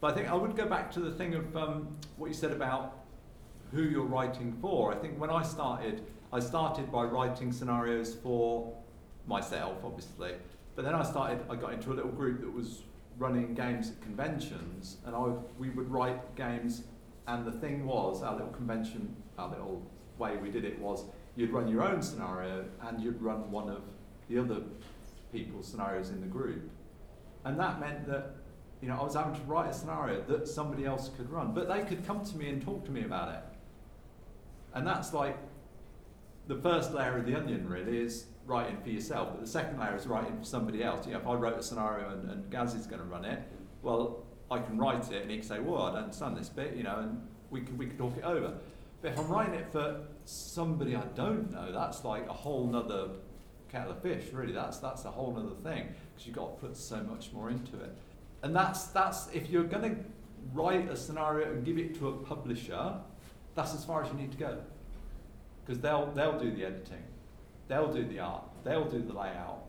[0.00, 2.52] But I think I would go back to the thing of um, what you said
[2.52, 3.04] about
[3.72, 4.92] who you're writing for.
[4.92, 6.02] I think when I started,
[6.32, 8.72] I started by writing scenarios for
[9.26, 10.34] myself, obviously.
[10.76, 12.82] But then I started, I got into a little group that was
[13.18, 16.84] running games at conventions, and I, we would write games.
[17.26, 19.82] And the thing was, our little convention, our little
[20.18, 21.04] way we did it was
[21.36, 23.82] you'd run your own scenario and you'd run one of
[24.28, 24.60] the other
[25.32, 26.70] people's scenarios in the group.
[27.44, 28.34] And that meant that
[28.80, 31.68] you know, I was having to write a scenario that somebody else could run, but
[31.68, 33.42] they could come to me and talk to me about it.
[34.74, 35.36] And that's like
[36.50, 39.94] the first layer of the onion really is writing for yourself, but the second layer
[39.94, 41.06] is writing for somebody else.
[41.06, 43.40] You know, if I wrote a scenario and, and Gaz is going to run it,
[43.82, 46.74] well, I can write it and he can say, well, I don't understand this bit,
[46.74, 48.54] you know, and we can, we can talk it over.
[49.00, 53.10] But if I'm writing it for somebody I don't know, that's like a whole nother
[53.68, 54.52] kettle of fish, really.
[54.52, 57.80] That's, that's a whole nother thing because you've got to put so much more into
[57.80, 57.96] it.
[58.42, 60.02] And that's, that's if you're going to
[60.52, 62.94] write a scenario and give it to a publisher,
[63.54, 64.58] that's as far as you need to go.
[65.64, 67.02] Because they'll, they'll do the editing,
[67.68, 69.64] they'll do the art, they'll do the layout,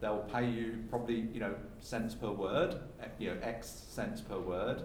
[0.00, 4.38] they'll pay you probably, you know, cents per word, eh, you know, X cents per
[4.38, 4.82] word,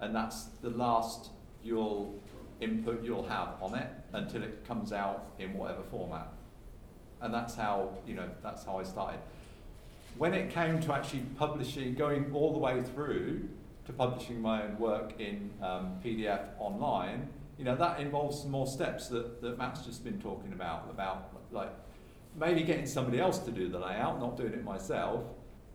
[0.00, 1.30] and that's the last
[1.62, 2.14] you'll
[2.60, 6.28] input you'll have on it until it comes out in whatever format.
[7.20, 9.20] And that's how, you know, that's how I started.
[10.18, 13.48] When it came to actually publishing, going all the way through
[13.86, 18.66] to publishing my own work in um, PDF online, you know, that involves some more
[18.66, 21.72] steps that, that Matt's just been talking about, about like
[22.38, 25.22] maybe getting somebody else to do the layout, not doing it myself.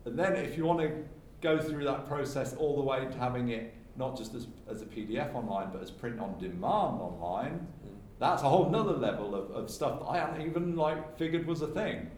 [0.04, 0.92] And then if you want to
[1.40, 4.86] go through that process all the way to having it not just as, as a
[4.86, 7.90] PDF online, but as print on demand online, mm.
[8.18, 11.62] that's a whole nother level of, of stuff that I hadn't even like figured was
[11.62, 12.10] a thing.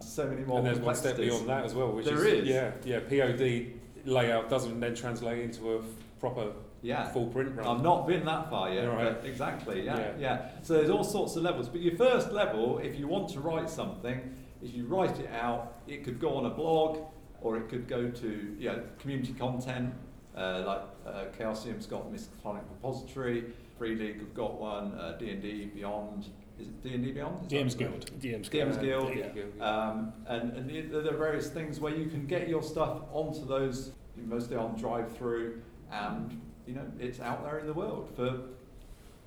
[0.00, 2.48] So many more and there's one step beyond that as well, which There is, is.
[2.48, 3.00] yeah, yeah.
[3.00, 3.72] POD
[4.04, 5.82] layout doesn't then translate into a
[6.20, 7.08] proper Yeah.
[7.10, 7.66] full print run.
[7.66, 9.20] I've not been that far yet, right.
[9.20, 10.12] but exactly, yeah, Yeah.
[10.18, 11.68] yeah, So there's all sorts of levels.
[11.68, 15.80] But your first level, if you want to write something, is you write it out.
[15.86, 16.98] It could go on a blog,
[17.40, 19.94] or it could go to you know, community content,
[20.36, 23.44] uh, like uh, Chaosium's got Miskatonic Repository,
[23.76, 26.26] Free League have got one, uh, D&D Beyond,
[26.58, 27.44] is it D&D Beyond?
[27.44, 27.74] Is that DM's?
[27.74, 28.10] Guild.
[28.20, 29.64] DM's DM's uh, Guild, yeah.
[29.64, 33.46] Um, and and the- there are various things where you can get your stuff onto
[33.46, 35.60] those, mostly on DriveThru,
[35.92, 38.40] and you know it's out there in the world for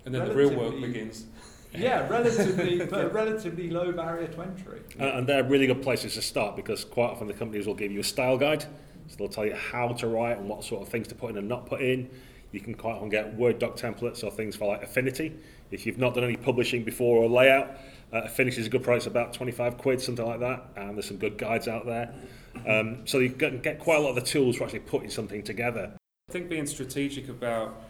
[0.05, 1.25] and then the real work begins.
[1.73, 4.81] yeah, relatively but relatively low barrier to entry.
[4.99, 7.91] Uh, and they're really good places to start because quite often the companies will give
[7.91, 8.63] you a style guide.
[9.07, 11.37] So they'll tell you how to write and what sort of things to put in
[11.37, 12.09] and not put in.
[12.51, 15.33] You can quite often get Word doc templates or things for like Affinity.
[15.69, 17.69] If you've not done any publishing before or layout,
[18.11, 20.65] uh, Affinity is a good price, about 25 quid, something like that.
[20.75, 22.13] And there's some good guides out there.
[22.67, 25.43] Um, so you can get quite a lot of the tools for actually putting something
[25.43, 25.93] together.
[26.31, 27.83] I think being strategic about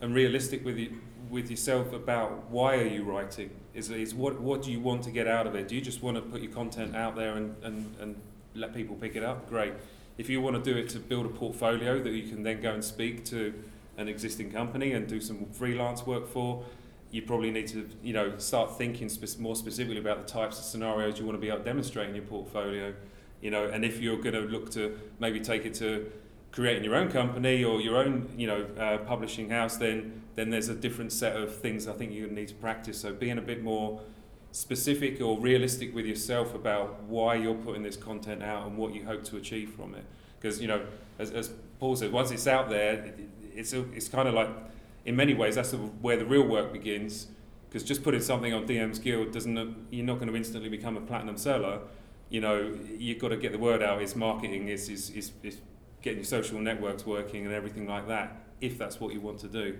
[0.00, 4.62] and realistic with you, with yourself about why are you writing is, is what what
[4.62, 5.68] do you want to get out of it?
[5.68, 8.16] Do you just want to put your content out there and, and, and
[8.54, 9.46] let people pick it up?
[9.46, 9.74] Great.
[10.16, 12.72] If you want to do it to build a portfolio that you can then go
[12.72, 13.52] and speak to
[13.98, 16.64] an existing company and do some freelance work for,
[17.10, 20.64] you probably need to you know start thinking spe- more specifically about the types of
[20.64, 22.94] scenarios you want to be out demonstrating your portfolio.
[23.42, 26.10] You know, and if you're going to look to maybe take it to
[26.52, 30.68] creating your own company or your own you know uh, publishing house then then there's
[30.68, 33.00] a different set of things I think you need to practice.
[33.00, 34.00] So being a bit more
[34.50, 39.04] specific or realistic with yourself about why you're putting this content out and what you
[39.04, 40.04] hope to achieve from it.
[40.40, 40.82] Because you know
[41.18, 44.48] as, as Paul said once it's out there it, it's a, it's kind of like
[45.04, 47.28] in many ways that's where the real work begins.
[47.68, 51.00] Because just putting something on DM's Guild doesn't you're not going to instantly become a
[51.00, 51.80] platinum seller.
[52.30, 54.00] You know you've got to get the word out.
[54.00, 54.68] It's marketing.
[54.68, 55.30] Is, is
[56.02, 59.48] getting your social networks working and everything like that, if that's what you want to
[59.48, 59.78] do.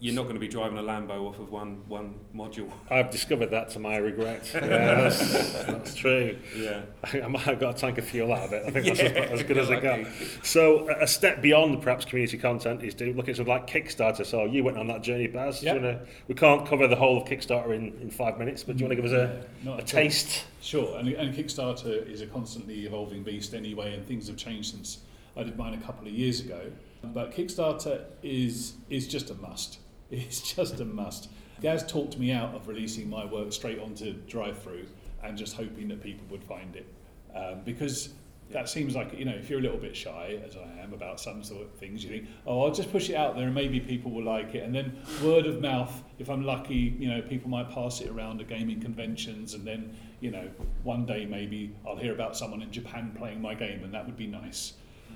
[0.00, 2.70] You're not going to be driving a Lambo off of one one module.
[2.90, 4.48] I've discovered that to my regret.
[4.54, 6.38] Yeah, that's, that's true.
[6.56, 6.82] Yeah.
[7.12, 8.62] I might have got a tank of fuel out of it.
[8.64, 10.04] I think that's Yeah, as, as good as it lucky.
[10.04, 10.12] got.
[10.44, 14.24] So a a step beyond perhaps community content is to look at something like Kickstarter.
[14.24, 15.58] So you went on that journey, Baz.
[15.58, 15.82] Do you Yep.
[15.82, 18.88] wanna- we can't cover the whole of Kickstarter in, in five minutes, but do you
[18.88, 19.68] want to give us a, mm-hmm.
[19.68, 20.44] Not a taste?
[20.60, 24.98] Sure, and, and Kickstarter is a constantly evolving beast anyway, and things have changed since
[25.36, 26.70] I did mine a couple of years ago.
[27.02, 29.78] But Kickstarter is is just a must.
[30.10, 31.28] It's just a must.
[31.60, 34.86] Gaz talked me out of releasing my work straight onto DriveThru
[35.22, 36.86] and just hoping that people would find it,
[37.34, 38.10] um, because
[38.50, 41.20] that seems like you know if you're a little bit shy, as I am, about
[41.20, 43.80] some sort of things, you think, oh, I'll just push it out there and maybe
[43.80, 47.50] people will like it, and then word of mouth, if I'm lucky, you know, people
[47.50, 50.48] might pass it around at gaming conventions, and then you know,
[50.84, 54.16] one day maybe I'll hear about someone in Japan playing my game, and that would
[54.16, 54.72] be nice.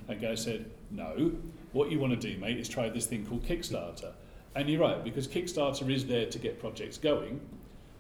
[0.09, 1.33] And Gaz said, no,
[1.73, 4.13] what you want to do, mate, is try this thing called Kickstarter.
[4.55, 7.41] And you're right, because Kickstarter is there to get projects going,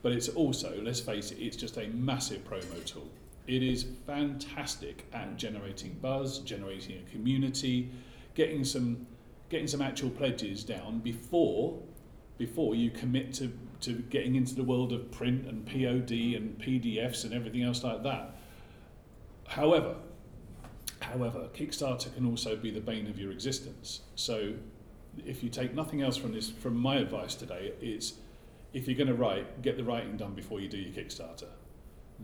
[0.02, 3.08] but it's also, let's face it, it's just a massive promo tool.
[3.46, 7.90] It is fantastic at generating buzz, generating a community,
[8.34, 9.06] getting some
[9.48, 11.78] getting some actual pledges down before
[12.38, 17.24] before you commit to, to getting into the world of print and POD and PDFs
[17.24, 18.34] and everything else like that.
[19.46, 19.94] However,
[21.02, 24.00] however, Kickstarter can also be the bane of your existence.
[24.14, 24.54] So
[25.26, 28.14] if you take nothing else from this from my advice today, it's
[28.72, 31.48] if you're going to write, get the writing done before you do your Kickstarter.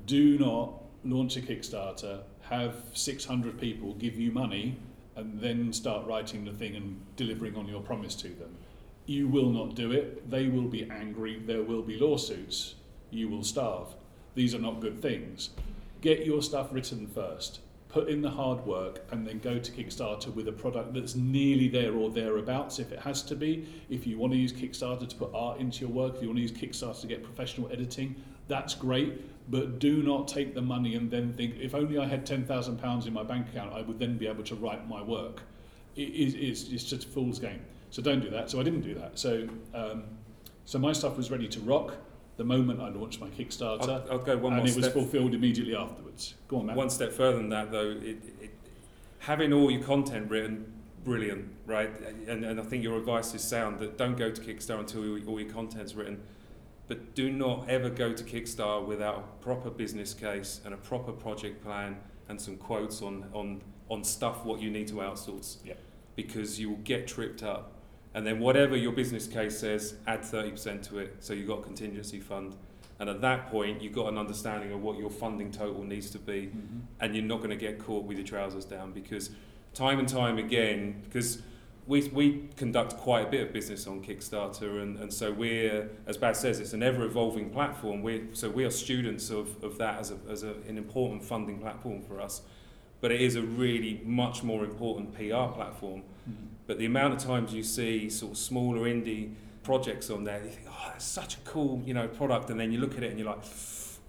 [0.06, 4.78] Do not launch a Kickstarter, have 600 people give you money,
[5.16, 8.56] and then start writing the thing and delivering on your promise to them.
[9.06, 10.30] You will not do it.
[10.30, 11.38] They will be angry.
[11.38, 12.74] There will be lawsuits.
[13.10, 13.88] You will starve.
[14.34, 15.50] These are not good things.
[16.00, 20.32] Get your stuff written first put in the hard work and then go to Kickstarter
[20.34, 23.66] with a product that's nearly there or thereabouts if it has to be.
[23.88, 26.36] If you want to use Kickstarter to put art into your work, if you want
[26.36, 28.14] to use Kickstarter to get professional editing,
[28.46, 29.50] that's great.
[29.50, 33.12] But do not take the money and then think, if only I had £10,000 in
[33.12, 35.42] my bank account, I would then be able to write my work.
[35.96, 37.60] It is, it's, it's just a fool's game.
[37.90, 38.50] So don't do that.
[38.50, 39.18] So I didn't do that.
[39.18, 40.04] So, um,
[40.66, 41.94] so my stuff was ready to rock
[42.38, 43.82] the moment I launched my Kickstarter.
[43.82, 44.92] I'll, I'll go one and more it was step.
[44.92, 46.34] fulfilled immediately afterwards.
[46.46, 46.76] Go on, man.
[46.76, 48.50] One step further than that, though, it, it,
[49.18, 50.72] having all your content written,
[51.04, 51.90] brilliant, right?
[52.28, 55.28] And, and I think your advice is sound that don't go to Kickstarter until all,
[55.28, 56.22] all your content's written.
[56.86, 61.12] But do not ever go to Kickstarter without a proper business case and a proper
[61.12, 63.60] project plan and some quotes on, on,
[63.90, 65.56] on stuff what you need to outsource.
[65.64, 65.74] Yeah.
[66.14, 67.72] Because you will get tripped up.
[68.18, 71.14] And then whatever your business case says, add 30% to it.
[71.20, 72.56] So you've got a contingency fund.
[72.98, 76.18] And at that point, you've got an understanding of what your funding total needs to
[76.18, 76.80] be Mhm.
[76.98, 79.30] and you're not going to get caught with your trousers down because
[79.72, 81.42] time and time again, because
[81.86, 86.16] we, we conduct quite a bit of business on Kickstarter, and, and so we're, as
[86.16, 88.02] Baz says, it's an ever evolving platform.
[88.02, 91.58] we so we are students of, of that as, a, as a, an important funding
[91.60, 92.42] platform for us,
[93.00, 96.02] but it is a really much more important PR platform.
[96.28, 96.34] Mhm.
[96.66, 100.50] But the amount of times you see sort of smaller indie projects on there, you
[100.50, 103.10] think, oh, that's such a cool, you know, product, and then you look at it
[103.10, 103.44] and you're like,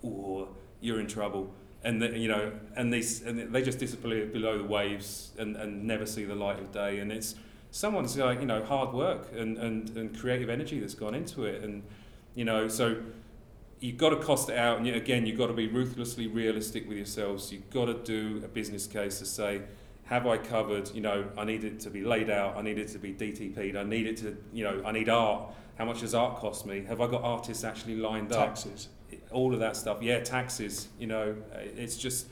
[0.03, 0.47] oh,
[0.81, 1.53] you're in trouble.
[1.83, 5.85] And the, you know, and they and they just disappear below the waves and, and
[5.85, 6.99] never see the light of day.
[6.99, 7.35] And it's
[7.71, 11.63] someone's like you know hard work and, and, and creative energy that's gone into it,
[11.63, 11.83] and
[12.35, 12.97] you know so
[13.79, 14.77] you've got to cost it out.
[14.77, 17.51] And you, again, you've got to be ruthlessly realistic with yourselves.
[17.51, 19.61] You've got to do a business case to say,
[20.05, 20.93] have I covered?
[20.93, 22.57] You know, I need it to be laid out.
[22.57, 23.75] I need it to be DTP'd.
[23.75, 25.53] I need it to, you know, I need art.
[25.77, 26.83] How much does art cost me?
[26.85, 28.47] Have I got artists actually lined up?
[28.55, 28.89] Taxes.
[29.31, 30.01] all of that stuff.
[30.01, 30.89] Yeah, taxes.
[30.99, 32.27] You know, it's just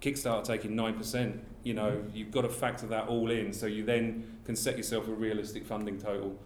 [0.00, 1.44] Kickstarter taking nine percent.
[1.62, 2.16] You know, mm-hmm.
[2.16, 5.64] you've got to factor that all in, so you then can set yourself a realistic
[5.64, 6.36] funding total.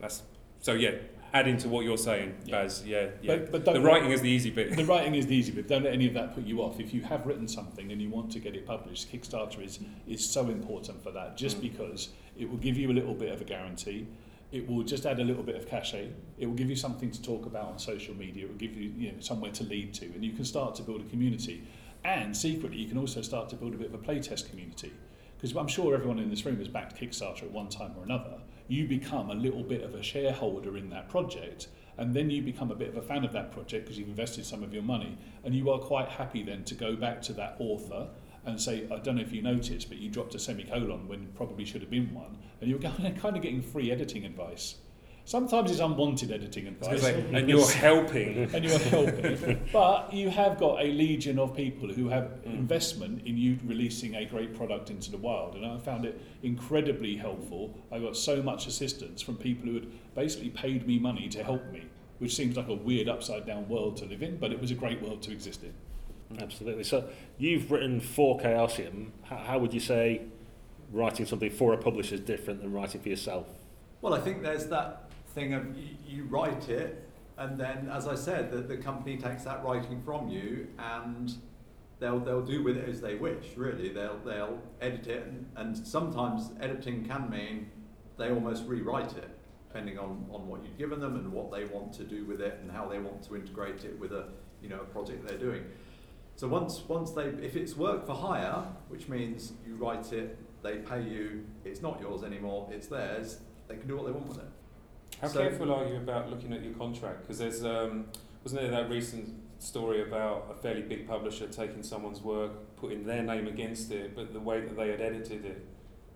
[0.00, 0.22] That's
[0.60, 0.92] so yeah.
[1.34, 2.62] Adding to what you're saying, Yeah.
[2.62, 2.82] Baz.
[2.86, 3.36] Yeah, yeah.
[3.36, 4.74] But, but the writing is the easy bit.
[4.76, 5.68] the writing is the easy bit.
[5.68, 6.80] Don't let any of that put you off.
[6.80, 10.24] If you have written something and you want to get it published, Kickstarter is, is
[10.28, 11.62] so important for that just Mm.
[11.62, 12.08] because
[12.38, 14.06] it will give you a little bit of a guarantee.
[14.52, 16.08] It will just add a little bit of cachet.
[16.38, 18.44] It will give you something to talk about on social media.
[18.44, 20.06] It will give you, you know, somewhere to lead to.
[20.06, 21.64] And you can start to build a community.
[22.04, 24.92] And secretly, you can also start to build a bit of a playtest community.
[25.36, 28.38] Because I'm sure everyone in this room has backed Kickstarter at one time or another.
[28.68, 32.70] You become a little bit of a shareholder in that project and then you become
[32.70, 35.18] a bit of a fan of that project because you've invested some of your money
[35.44, 38.08] and you are quite happy then to go back to that author
[38.46, 41.64] and say I don't know if you noticed but you dropped a semicolon when probably
[41.64, 42.78] should have been one and you're
[43.18, 44.76] kind of, getting free editing advice
[45.28, 48.48] sometimes it's unwanted editing advice and you're helping.
[48.54, 52.54] and you're helping but you have got a legion of people who have Mm.
[52.54, 57.16] investment in you releasing a great product into the wild and I found it incredibly
[57.16, 61.44] helpful I got so much assistance from people who had basically paid me money to
[61.44, 61.82] help me
[62.20, 64.74] which seems like a weird upside down world to live in but it was a
[64.74, 65.74] great world to exist in
[66.40, 66.84] Absolutely.
[66.84, 67.08] So
[67.38, 69.12] you've written for Chaosium.
[69.22, 70.22] How, how would you say
[70.92, 73.46] writing something for a publisher is different than writing for yourself?
[74.02, 75.07] Well, I think there's that
[75.38, 75.66] thing of
[76.06, 80.28] you, write it, and then, as I said, the, the company takes that writing from
[80.28, 81.32] you, and
[82.00, 83.56] they'll they'll do with it as they wish.
[83.56, 87.70] Really, they'll they'll edit it, and, and sometimes editing can mean
[88.16, 89.30] they almost rewrite it,
[89.68, 92.58] depending on, on what you've given them and what they want to do with it
[92.60, 94.24] and how they want to integrate it with a
[94.60, 95.64] you know a project they're doing.
[96.34, 100.78] So once once they if it's work for hire, which means you write it, they
[100.78, 103.38] pay you, it's not yours anymore, it's theirs.
[103.68, 104.50] They can do what they want with it.
[105.20, 107.22] How So- careful are you about looking at your contract?
[107.22, 108.06] Because there's um,
[108.44, 113.22] wasn't there that recent story about a fairly big publisher taking someone's work, putting their
[113.22, 115.66] name against it, but the way that they had edited it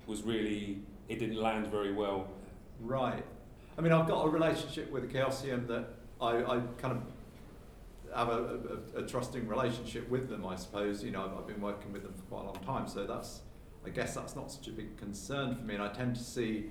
[0.06, 0.78] was really
[1.08, 2.28] it didn't land very well.
[2.80, 3.24] Right.
[3.76, 5.86] I mean, I've got a relationship with the Chaosium that
[6.20, 7.02] I, I kind of
[8.14, 8.58] have a,
[8.96, 11.02] a, a trusting relationship with them, I suppose.
[11.02, 13.40] You know, I've, I've been working with them for quite a long time, so that's,
[13.84, 15.74] I guess that's not such a big concern for me.
[15.74, 16.70] And I tend to see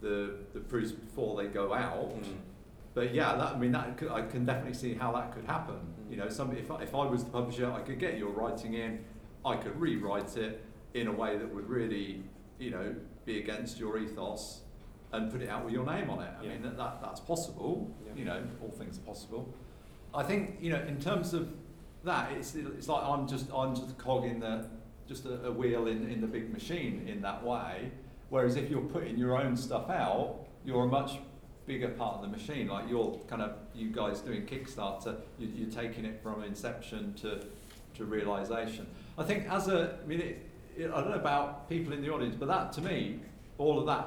[0.00, 2.20] the, the proofs before they go out.
[2.22, 2.36] Mm.
[2.94, 5.78] But yeah, that, I mean, that could, I can definitely see how that could happen.
[6.10, 8.74] You know, some, if, I, if I was the publisher, I could get your writing
[8.74, 9.04] in,
[9.44, 12.22] I could rewrite it in a way that would really,
[12.58, 12.94] you know,
[13.24, 14.62] be against your ethos,
[15.12, 16.30] and put it out with your name on it.
[16.40, 16.48] I Yeah.
[16.50, 17.90] mean, that, that, that's possible.
[18.06, 18.12] Yeah.
[18.16, 19.54] You know, all things are possible.
[20.12, 21.52] I think you know, in terms of
[22.04, 24.66] that, it's it's like I'm just I'm just a cog in the
[25.06, 27.92] just a, a wheel in, in the big machine in that way.
[28.30, 31.18] Whereas if you're putting your own stuff out, you're a much
[31.66, 32.68] bigger part of the machine.
[32.68, 37.44] Like you're kind of you guys doing Kickstarter, you, you're taking it from inception to
[37.94, 38.86] to realization.
[39.18, 42.10] I think as a, I mean, it, it, I don't know about people in the
[42.10, 43.20] audience, but that to me,
[43.58, 44.06] all of that,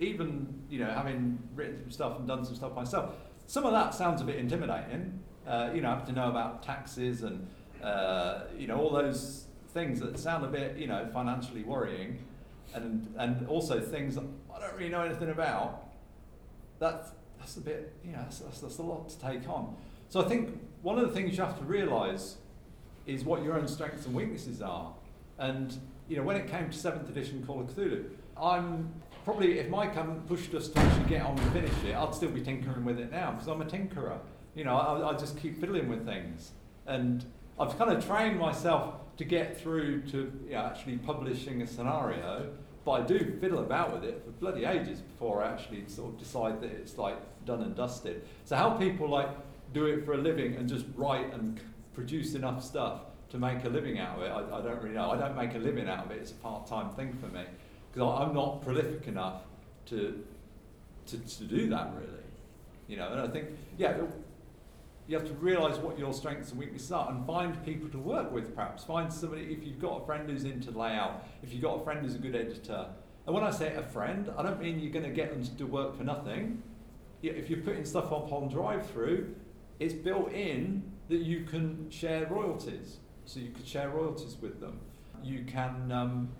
[0.00, 3.14] even you know, having written some stuff and done some stuff myself,
[3.46, 5.20] some of that sounds a bit intimidating.
[5.46, 7.46] Uh, you know, having to know about taxes and
[7.82, 12.18] uh, you know all those things that sound a bit you know financially worrying,
[12.74, 15.86] and and also things I don't really know anything about.
[16.78, 19.76] That's that's a bit know that's, that's, that's a lot to take on.
[20.08, 22.36] So I think one of the things you have to realise
[23.06, 24.92] is what your own strengths and weaknesses are.
[25.38, 25.76] And
[26.08, 28.04] you know, when it came to seventh edition Call of Cthulhu,
[28.40, 28.92] I'm
[29.24, 32.30] probably if Mike hadn't pushed us to actually get on and finish it, I'd still
[32.30, 34.18] be tinkering with it now because I'm a tinkerer.
[34.54, 36.52] You know, I, I just keep fiddling with things,
[36.86, 37.24] and
[37.58, 42.50] I've kind of trained myself to get through to you know, actually publishing a scenario.
[42.84, 46.18] But I do fiddle about with it for bloody ages before I actually sort of
[46.18, 47.16] decide that it's like
[47.46, 48.22] done and dusted.
[48.44, 49.28] So how people like
[49.72, 51.60] do it for a living and just write and
[51.94, 55.10] produce enough stuff to make a living out of it, I, I don't really know.
[55.10, 56.18] I don't make a living out of it.
[56.20, 57.44] It's a part-time thing for me
[57.92, 59.42] because I'm not prolific enough
[59.86, 60.22] to,
[61.06, 62.22] to to do that really.
[62.86, 63.96] You know, and I think yeah,
[65.06, 68.32] you have to realise what your strengths and weaknesses are and find people to work
[68.32, 68.54] with.
[68.54, 71.84] Perhaps find somebody if you've got a friend who's into layout, if you've got a
[71.84, 72.86] friend who's a good editor.
[73.26, 75.50] And when I say a friend, I don't mean you're going to get them to
[75.50, 76.62] do work for nothing.
[77.22, 79.32] If you're putting stuff up on DriveThru,
[79.80, 82.98] it's built in that you can share royalties.
[83.26, 84.80] So you could share royalties with them.
[85.22, 86.30] You can, um,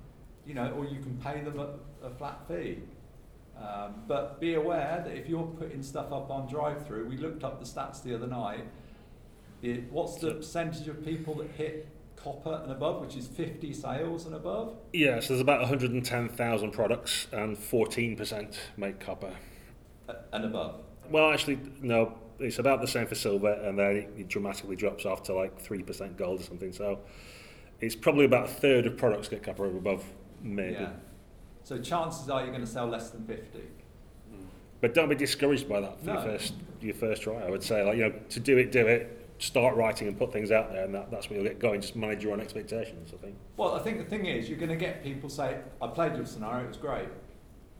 [0.46, 2.80] you know, or you can pay them a, a flat fee.
[3.58, 7.60] Um, but be aware that if you're putting stuff up on DriveThru, we looked up
[7.60, 8.66] the stats the other night.
[9.62, 14.26] It, what's the percentage of people that hit copper and above, which is 50 sales
[14.26, 14.76] and above?
[14.92, 19.32] Yeah, so there's about 110,000 products and 14% make copper.
[20.08, 20.80] Uh, and above.
[21.10, 25.22] Well, actually, no, it's about the same for silver, and then it, dramatically drops off
[25.24, 26.72] to like 3% gold or something.
[26.72, 27.00] So
[27.80, 30.04] it's probably about a third of products get copper above,
[30.42, 30.74] maybe.
[30.74, 30.90] Yeah.
[31.64, 33.60] So chances are you're going to sell less than 50.
[34.80, 37.36] But don't be discouraged by that for your first your first try.
[37.36, 39.20] I would say, like you know, to do it, do it.
[39.38, 41.80] Start writing and put things out there, and that, that's where you'll get going.
[41.80, 43.12] Just manage your own expectations.
[43.12, 43.34] I think.
[43.56, 46.26] Well, I think the thing is, you're going to get people say, "I played your
[46.26, 47.08] scenario; it was great,"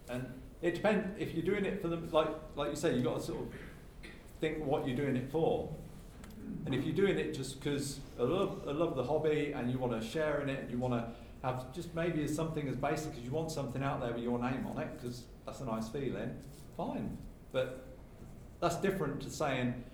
[0.08, 0.26] and
[0.62, 2.08] it depends if you're doing it for them.
[2.10, 3.48] Like, like you say, you've got to sort of
[4.40, 5.70] think what you're doing it for.
[6.66, 9.78] And if you're doing it just because I love, I love the hobby and you
[9.78, 11.06] want to share in it and you want to
[11.44, 14.38] have just maybe as something as basic as you want something out there with your
[14.38, 16.34] name on it because that's a nice feeling,
[16.76, 17.18] fine.
[17.52, 17.86] But
[18.60, 19.84] that's different to saying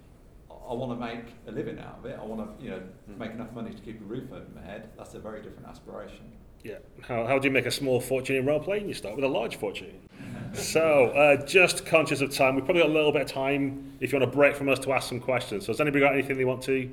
[0.51, 2.17] I want to make a living out of it.
[2.21, 2.83] I want to, you know,
[3.19, 4.91] make enough money to keep a roof over my head.
[4.97, 6.33] That's a very different aspiration.
[6.63, 6.77] Yeah.
[7.03, 8.87] How, how do you make a small fortune in role playing?
[8.87, 10.09] You start with a large fortune.
[10.53, 14.13] so, uh, just conscious of time, we've probably got a little bit of time if
[14.13, 15.67] you want to break from us to ask some questions.
[15.67, 16.93] So, has anybody got anything they want to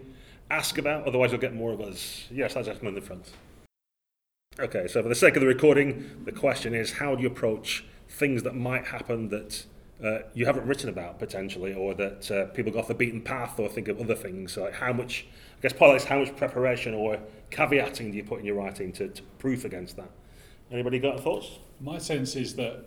[0.49, 1.07] ask about?
[1.07, 2.25] Otherwise, we'll get more of us.
[2.31, 3.31] Yes, that gentleman in the front.
[4.59, 7.85] Okay, so for the sake of the recording, the question is how do you approach
[8.09, 9.65] things that might happen that
[10.03, 13.59] uh, you haven't written about potentially, or that uh, people go off the beaten path
[13.59, 14.53] or think of other things?
[14.53, 15.27] So like how much,
[15.59, 17.19] I guess part of this, how much preparation or
[17.51, 20.09] caveating do you put in your writing to, to proof against that?
[20.71, 21.59] Anybody got thoughts?
[21.79, 22.85] My sense is that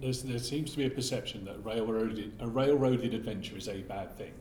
[0.00, 4.32] there seems to be a perception that railroaded, a railroaded adventure is a bad thing.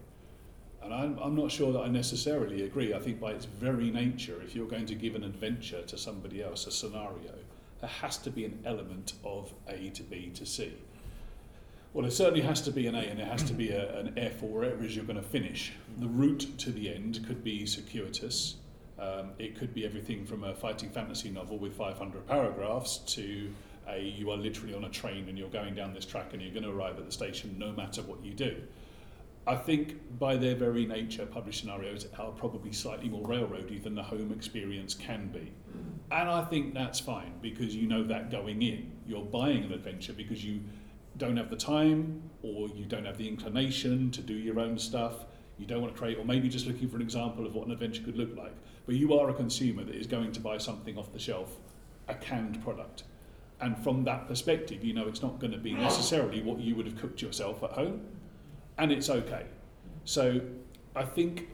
[0.83, 2.93] And I'm, I'm not sure that I necessarily agree.
[2.93, 6.41] I think by its very nature, if you're going to give an adventure to somebody
[6.41, 7.33] else, a scenario,
[7.79, 10.73] there has to be an element of A to B to C.
[11.93, 14.13] Well, it certainly has to be an A and it has to be a, an
[14.17, 15.73] F or wherever it is you're going to finish.
[15.99, 18.55] The route to the end could be circuitous.
[18.97, 23.51] Um, it could be everything from a fighting fantasy novel with 500 paragraphs to
[23.87, 26.51] a you are literally on a train and you're going down this track and you're
[26.51, 28.55] going to arrive at the station no matter what you do.
[29.51, 34.01] I think by their very nature, published scenarios are probably slightly more railroady than the
[34.01, 35.51] home experience can be.
[36.09, 38.93] And I think that's fine because you know that going in.
[39.05, 40.61] You're buying an adventure because you
[41.17, 45.25] don't have the time or you don't have the inclination to do your own stuff.
[45.57, 47.73] You don't want to create, or maybe just looking for an example of what an
[47.73, 48.55] adventure could look like.
[48.85, 51.57] But you are a consumer that is going to buy something off the shelf,
[52.07, 53.03] a canned product.
[53.59, 56.85] And from that perspective, you know it's not going to be necessarily what you would
[56.85, 58.07] have cooked yourself at home
[58.81, 59.45] and it's okay.
[60.03, 60.41] So
[60.95, 61.47] I think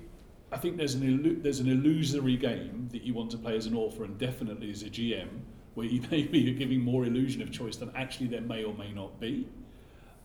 [0.52, 3.66] I think there's an illu- there's an illusory game that you want to play as
[3.66, 5.28] an author and definitely as a GM
[5.76, 8.92] where you maybe you're giving more illusion of choice than actually there may or may
[8.92, 9.48] not be.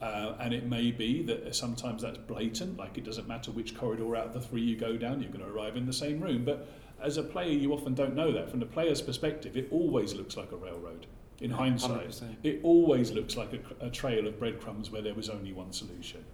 [0.00, 4.16] Uh, and it may be that sometimes that's blatant, like it doesn't matter which corridor
[4.16, 6.44] out of the three you go down, you're going to arrive in the same room.
[6.44, 6.68] But
[7.00, 8.50] as a player, you often don't know that.
[8.50, 11.07] From the player's perspective, it always looks like a railroad.
[11.40, 12.36] In hindsight, 100%.
[12.42, 16.24] it always looks like a, a trail of breadcrumbs where there was only one solution.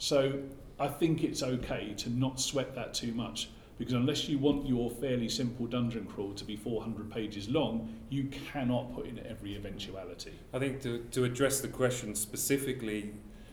[0.00, 0.32] So
[0.80, 4.90] I think it's okay to not sweat that too much because unless you want your
[4.90, 10.32] fairly simple dungeon crawl to be 400 pages long, you cannot put in every eventuality.
[10.54, 13.12] I think to, to address the question specifically,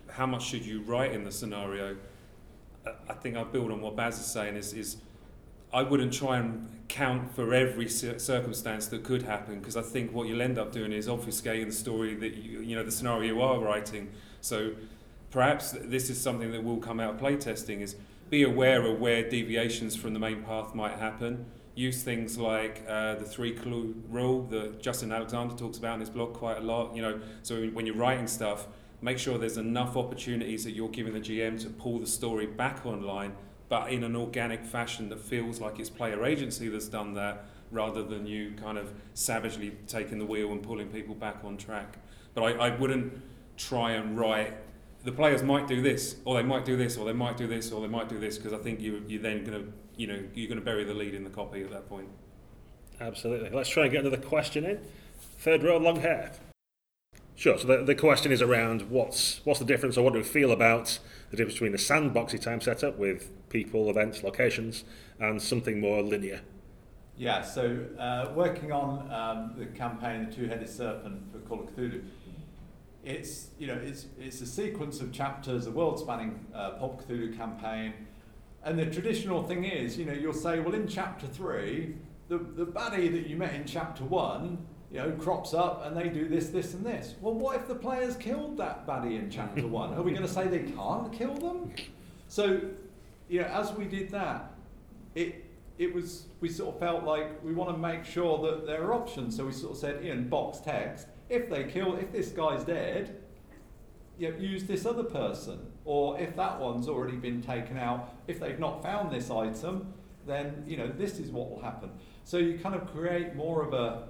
[0.09, 1.97] how much should you write in the scenario?
[3.09, 4.97] I- think I build on what Baz is saying is, is
[5.73, 10.29] I wouldn't try and count for every circumstance that could happen because I think what
[10.29, 13.41] you'll end up doing is obfuscating the story that you, you know the scenario you
[13.41, 14.09] are writing.
[14.39, 14.71] So
[15.37, 17.95] perhaps this is something that will come out of playtesting is
[18.31, 21.45] be aware of where deviations from the main path might happen.
[21.75, 26.09] Use things like uh, the three clue rule that Justin Alexander talks about in his
[26.09, 26.95] blog quite a lot.
[26.95, 28.65] You know, so when you're writing stuff,
[29.03, 32.83] make sure there's enough opportunities that you're giving the GM to pull the story back
[32.83, 33.35] online,
[33.69, 38.01] but in an organic fashion that feels like it's player agency that's done that, rather
[38.01, 41.99] than you kind of savagely taking the wheel and pulling people back on track.
[42.33, 43.21] But I, I wouldn't
[43.55, 44.53] try and write
[45.03, 47.71] the players might do this, or they might do this, or they might do this,
[47.71, 50.19] or they might do this, because I think you, you're then going to, you know,
[50.33, 52.09] you're going to bury the lead in the copy at that point.
[52.99, 53.49] Absolutely.
[53.49, 54.79] Let's try and get another question in.
[55.39, 56.31] Third row, long hair.
[57.35, 57.57] Sure.
[57.57, 60.51] So the, the question is around what's what's the difference, or what do we feel
[60.51, 60.97] about
[61.29, 64.83] the difference between a sandboxy time setup with people, events, locations,
[65.19, 66.41] and something more linear.
[67.15, 72.03] Yeah, so uh, working on um, the campaign, The Two-Headed Serpent for Call of Cthulhu,
[73.03, 77.93] it's, you know, it's, it's a sequence of chapters, a world-spanning uh, Pulp Cthulhu campaign,
[78.63, 81.95] and the traditional thing is, you know, you'll say, well, in chapter three,
[82.27, 84.57] the, the baddie that you met in chapter one,
[84.91, 87.15] you know, crops up and they do this, this, and this.
[87.21, 89.93] Well, what if the players killed that baddie in chapter one?
[89.93, 91.71] Are we going to say they can't kill them?
[92.27, 92.59] So,
[93.29, 94.51] you know, as we did that,
[95.15, 95.45] it
[95.77, 98.93] it was we sort of felt like we want to make sure that there are
[98.93, 99.37] options.
[99.37, 103.21] So we sort of said in box text, if they kill, if this guy's dead,
[104.17, 105.59] you know, use this other person.
[105.85, 109.93] Or if that one's already been taken out, if they've not found this item,
[110.25, 111.89] then you know this is what will happen.
[112.25, 114.09] So you kind of create more of a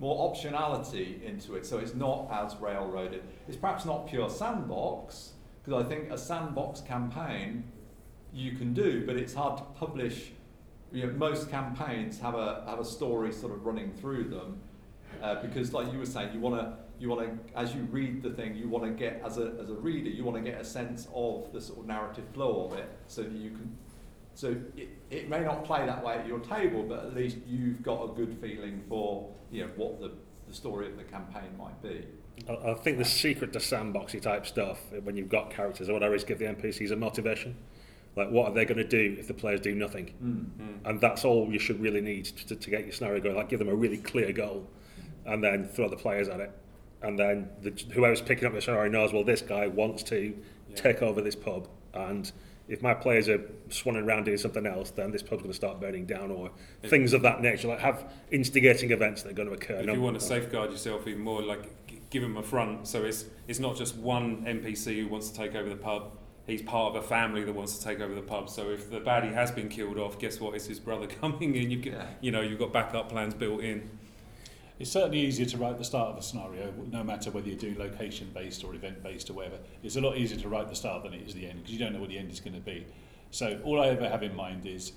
[0.00, 1.66] more optionality into it.
[1.66, 3.22] So it's not as railroaded.
[3.46, 5.32] It's perhaps not pure sandbox
[5.62, 7.64] because I think a sandbox campaign
[8.32, 10.32] you can do, but it's hard to publish.
[10.90, 14.60] You know, most campaigns have a have a story sort of running through them,
[15.22, 18.22] uh, because like you were saying, you want to you want to as you read
[18.22, 20.60] the thing, you want to get as a as a reader, you want to get
[20.60, 23.76] a sense of the sort of narrative flow of it, so that you can.
[24.34, 27.82] So it, it may not play that way at your table, but at least you've
[27.82, 30.12] got a good feeling for you know what the,
[30.48, 32.06] the story of the campaign might be.
[32.48, 36.14] I, I think the secret to sandboxy type stuff, when you've got characters or whatever,
[36.14, 37.56] is give the NPCs a motivation.
[38.16, 40.12] Like, what are they going to do if the players do nothing?
[40.22, 40.80] Mm.
[40.84, 43.36] And that's all you should really need to, to get your scenario going.
[43.36, 44.66] Like, give them a really clear goal,
[45.30, 46.50] and then throw the players at it.
[47.02, 50.34] And then the, whoever's picking up the scenario knows, well, this guy wants to
[50.68, 50.76] Yeah.
[50.76, 52.30] take over this pub, and
[52.68, 55.80] if my players are swanning around doing something else, then this pub's going to start
[55.80, 56.50] burning down, or
[56.82, 57.66] If- things of that nature.
[57.68, 59.80] Like, have instigating events that are going to occur.
[59.80, 61.62] If you want to safeguard yourself even more, like
[62.10, 62.86] give him a front.
[62.86, 66.12] So it's it's not just one NPC who wants to take over the pub.
[66.46, 68.48] He's part of a family that wants to take over the pub.
[68.50, 70.54] So if the baddie has been killed off, guess what?
[70.54, 71.70] It's his brother coming in.
[71.70, 72.06] You get, Yeah.
[72.20, 73.88] you know, you've got backup plans built in.
[74.80, 77.78] It's certainly easier to write the start of a scenario, no matter whether you're doing
[77.78, 79.58] location based or event based or whatever.
[79.82, 81.78] It's a lot easier to write the start than it is the end because you
[81.78, 82.86] don't know what the end is going to be.
[83.30, 84.92] So all I ever have in mind is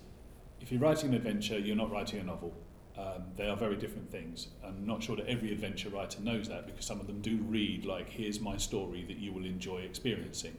[0.62, 2.54] if you're writing an adventure, you're not writing a novel.
[2.98, 4.48] Um, they are very different things.
[4.66, 7.84] I'm not sure that every adventure writer knows that because some of them do read
[7.84, 10.56] like, here's my story that you will enjoy experiencing.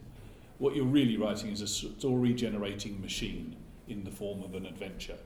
[0.59, 3.55] What you're really writing is a story generating machine
[3.87, 5.17] in the form of an adventure.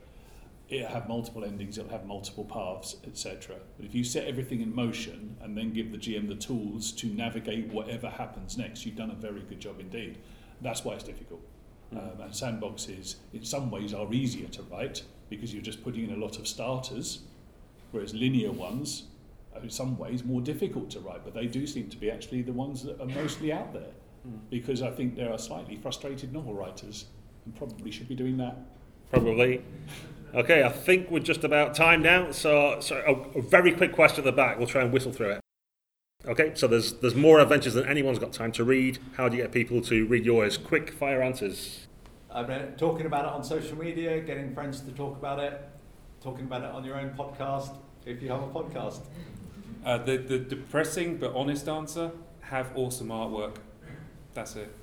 [0.70, 3.56] It'll have multiple endings, it'll have multiple paths, etc.
[3.76, 7.08] But if you set everything in motion and then give the GM the tools to
[7.08, 10.18] navigate whatever happens next, you've done a very good job indeed.
[10.62, 11.42] That's why it's difficult.
[11.92, 16.14] Um, and sandboxes, in some ways, are easier to write because you're just putting in
[16.14, 17.20] a lot of starters,
[17.90, 19.04] whereas linear ones
[19.54, 22.42] are in some ways more difficult to write, but they do seem to be actually
[22.42, 23.90] the ones that are mostly out there
[24.50, 27.06] because I think there are slightly frustrated novel writers
[27.44, 28.56] and probably should be doing that.
[29.10, 29.62] Probably.
[30.34, 32.30] Okay, I think we're just about time now.
[32.30, 32.96] So, so
[33.34, 34.58] a, a very quick question at the back.
[34.58, 35.40] We'll try and whistle through it.
[36.26, 38.98] Okay, so there's there's more adventures than anyone's got time to read.
[39.16, 40.58] How do you get people to read yours?
[40.58, 41.86] Quick fire answers.
[42.30, 45.68] I've been talking about it on social media, getting friends to talk about it,
[46.22, 47.74] talking about it on your own podcast
[48.06, 49.00] if you have a podcast.
[49.84, 52.12] Uh, the the depressing but honest answer:
[52.42, 53.56] have awesome artwork.
[54.34, 54.76] That's it.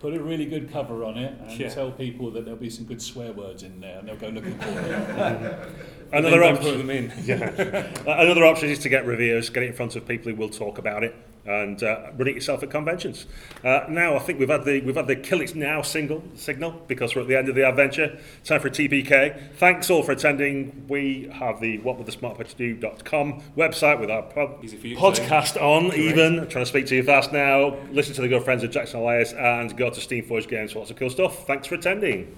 [0.00, 1.68] Put a really good cover on it and Yeah.
[1.68, 4.54] tell people that there'll be some good swear words in there and they'll go looking
[4.58, 5.68] for it.
[6.12, 6.78] Another put option.
[6.78, 7.12] them in.
[7.24, 7.92] yeah.
[8.06, 10.78] Another option is to get reviews, get it in front of people who will talk
[10.78, 11.14] about it,
[11.50, 13.26] and uh, run it yourself at conventions.
[13.64, 16.82] Uh, now, I think we've had the we've had the kill it now single signal
[16.86, 18.18] because we're at the end of the adventure.
[18.44, 19.54] Time for TPK.
[19.56, 20.86] Thanks all for attending.
[20.88, 25.22] We have the whatwouldthesmartpartydo.com website with our pod- Easy for you to say.
[25.26, 25.92] podcast on.
[25.94, 27.76] Even trying to speak to you fast now.
[27.90, 30.90] Listen to the good friends of Jackson Elias and go to Steamforged Games for lots
[30.90, 31.46] of cool stuff.
[31.46, 32.36] Thanks for attending.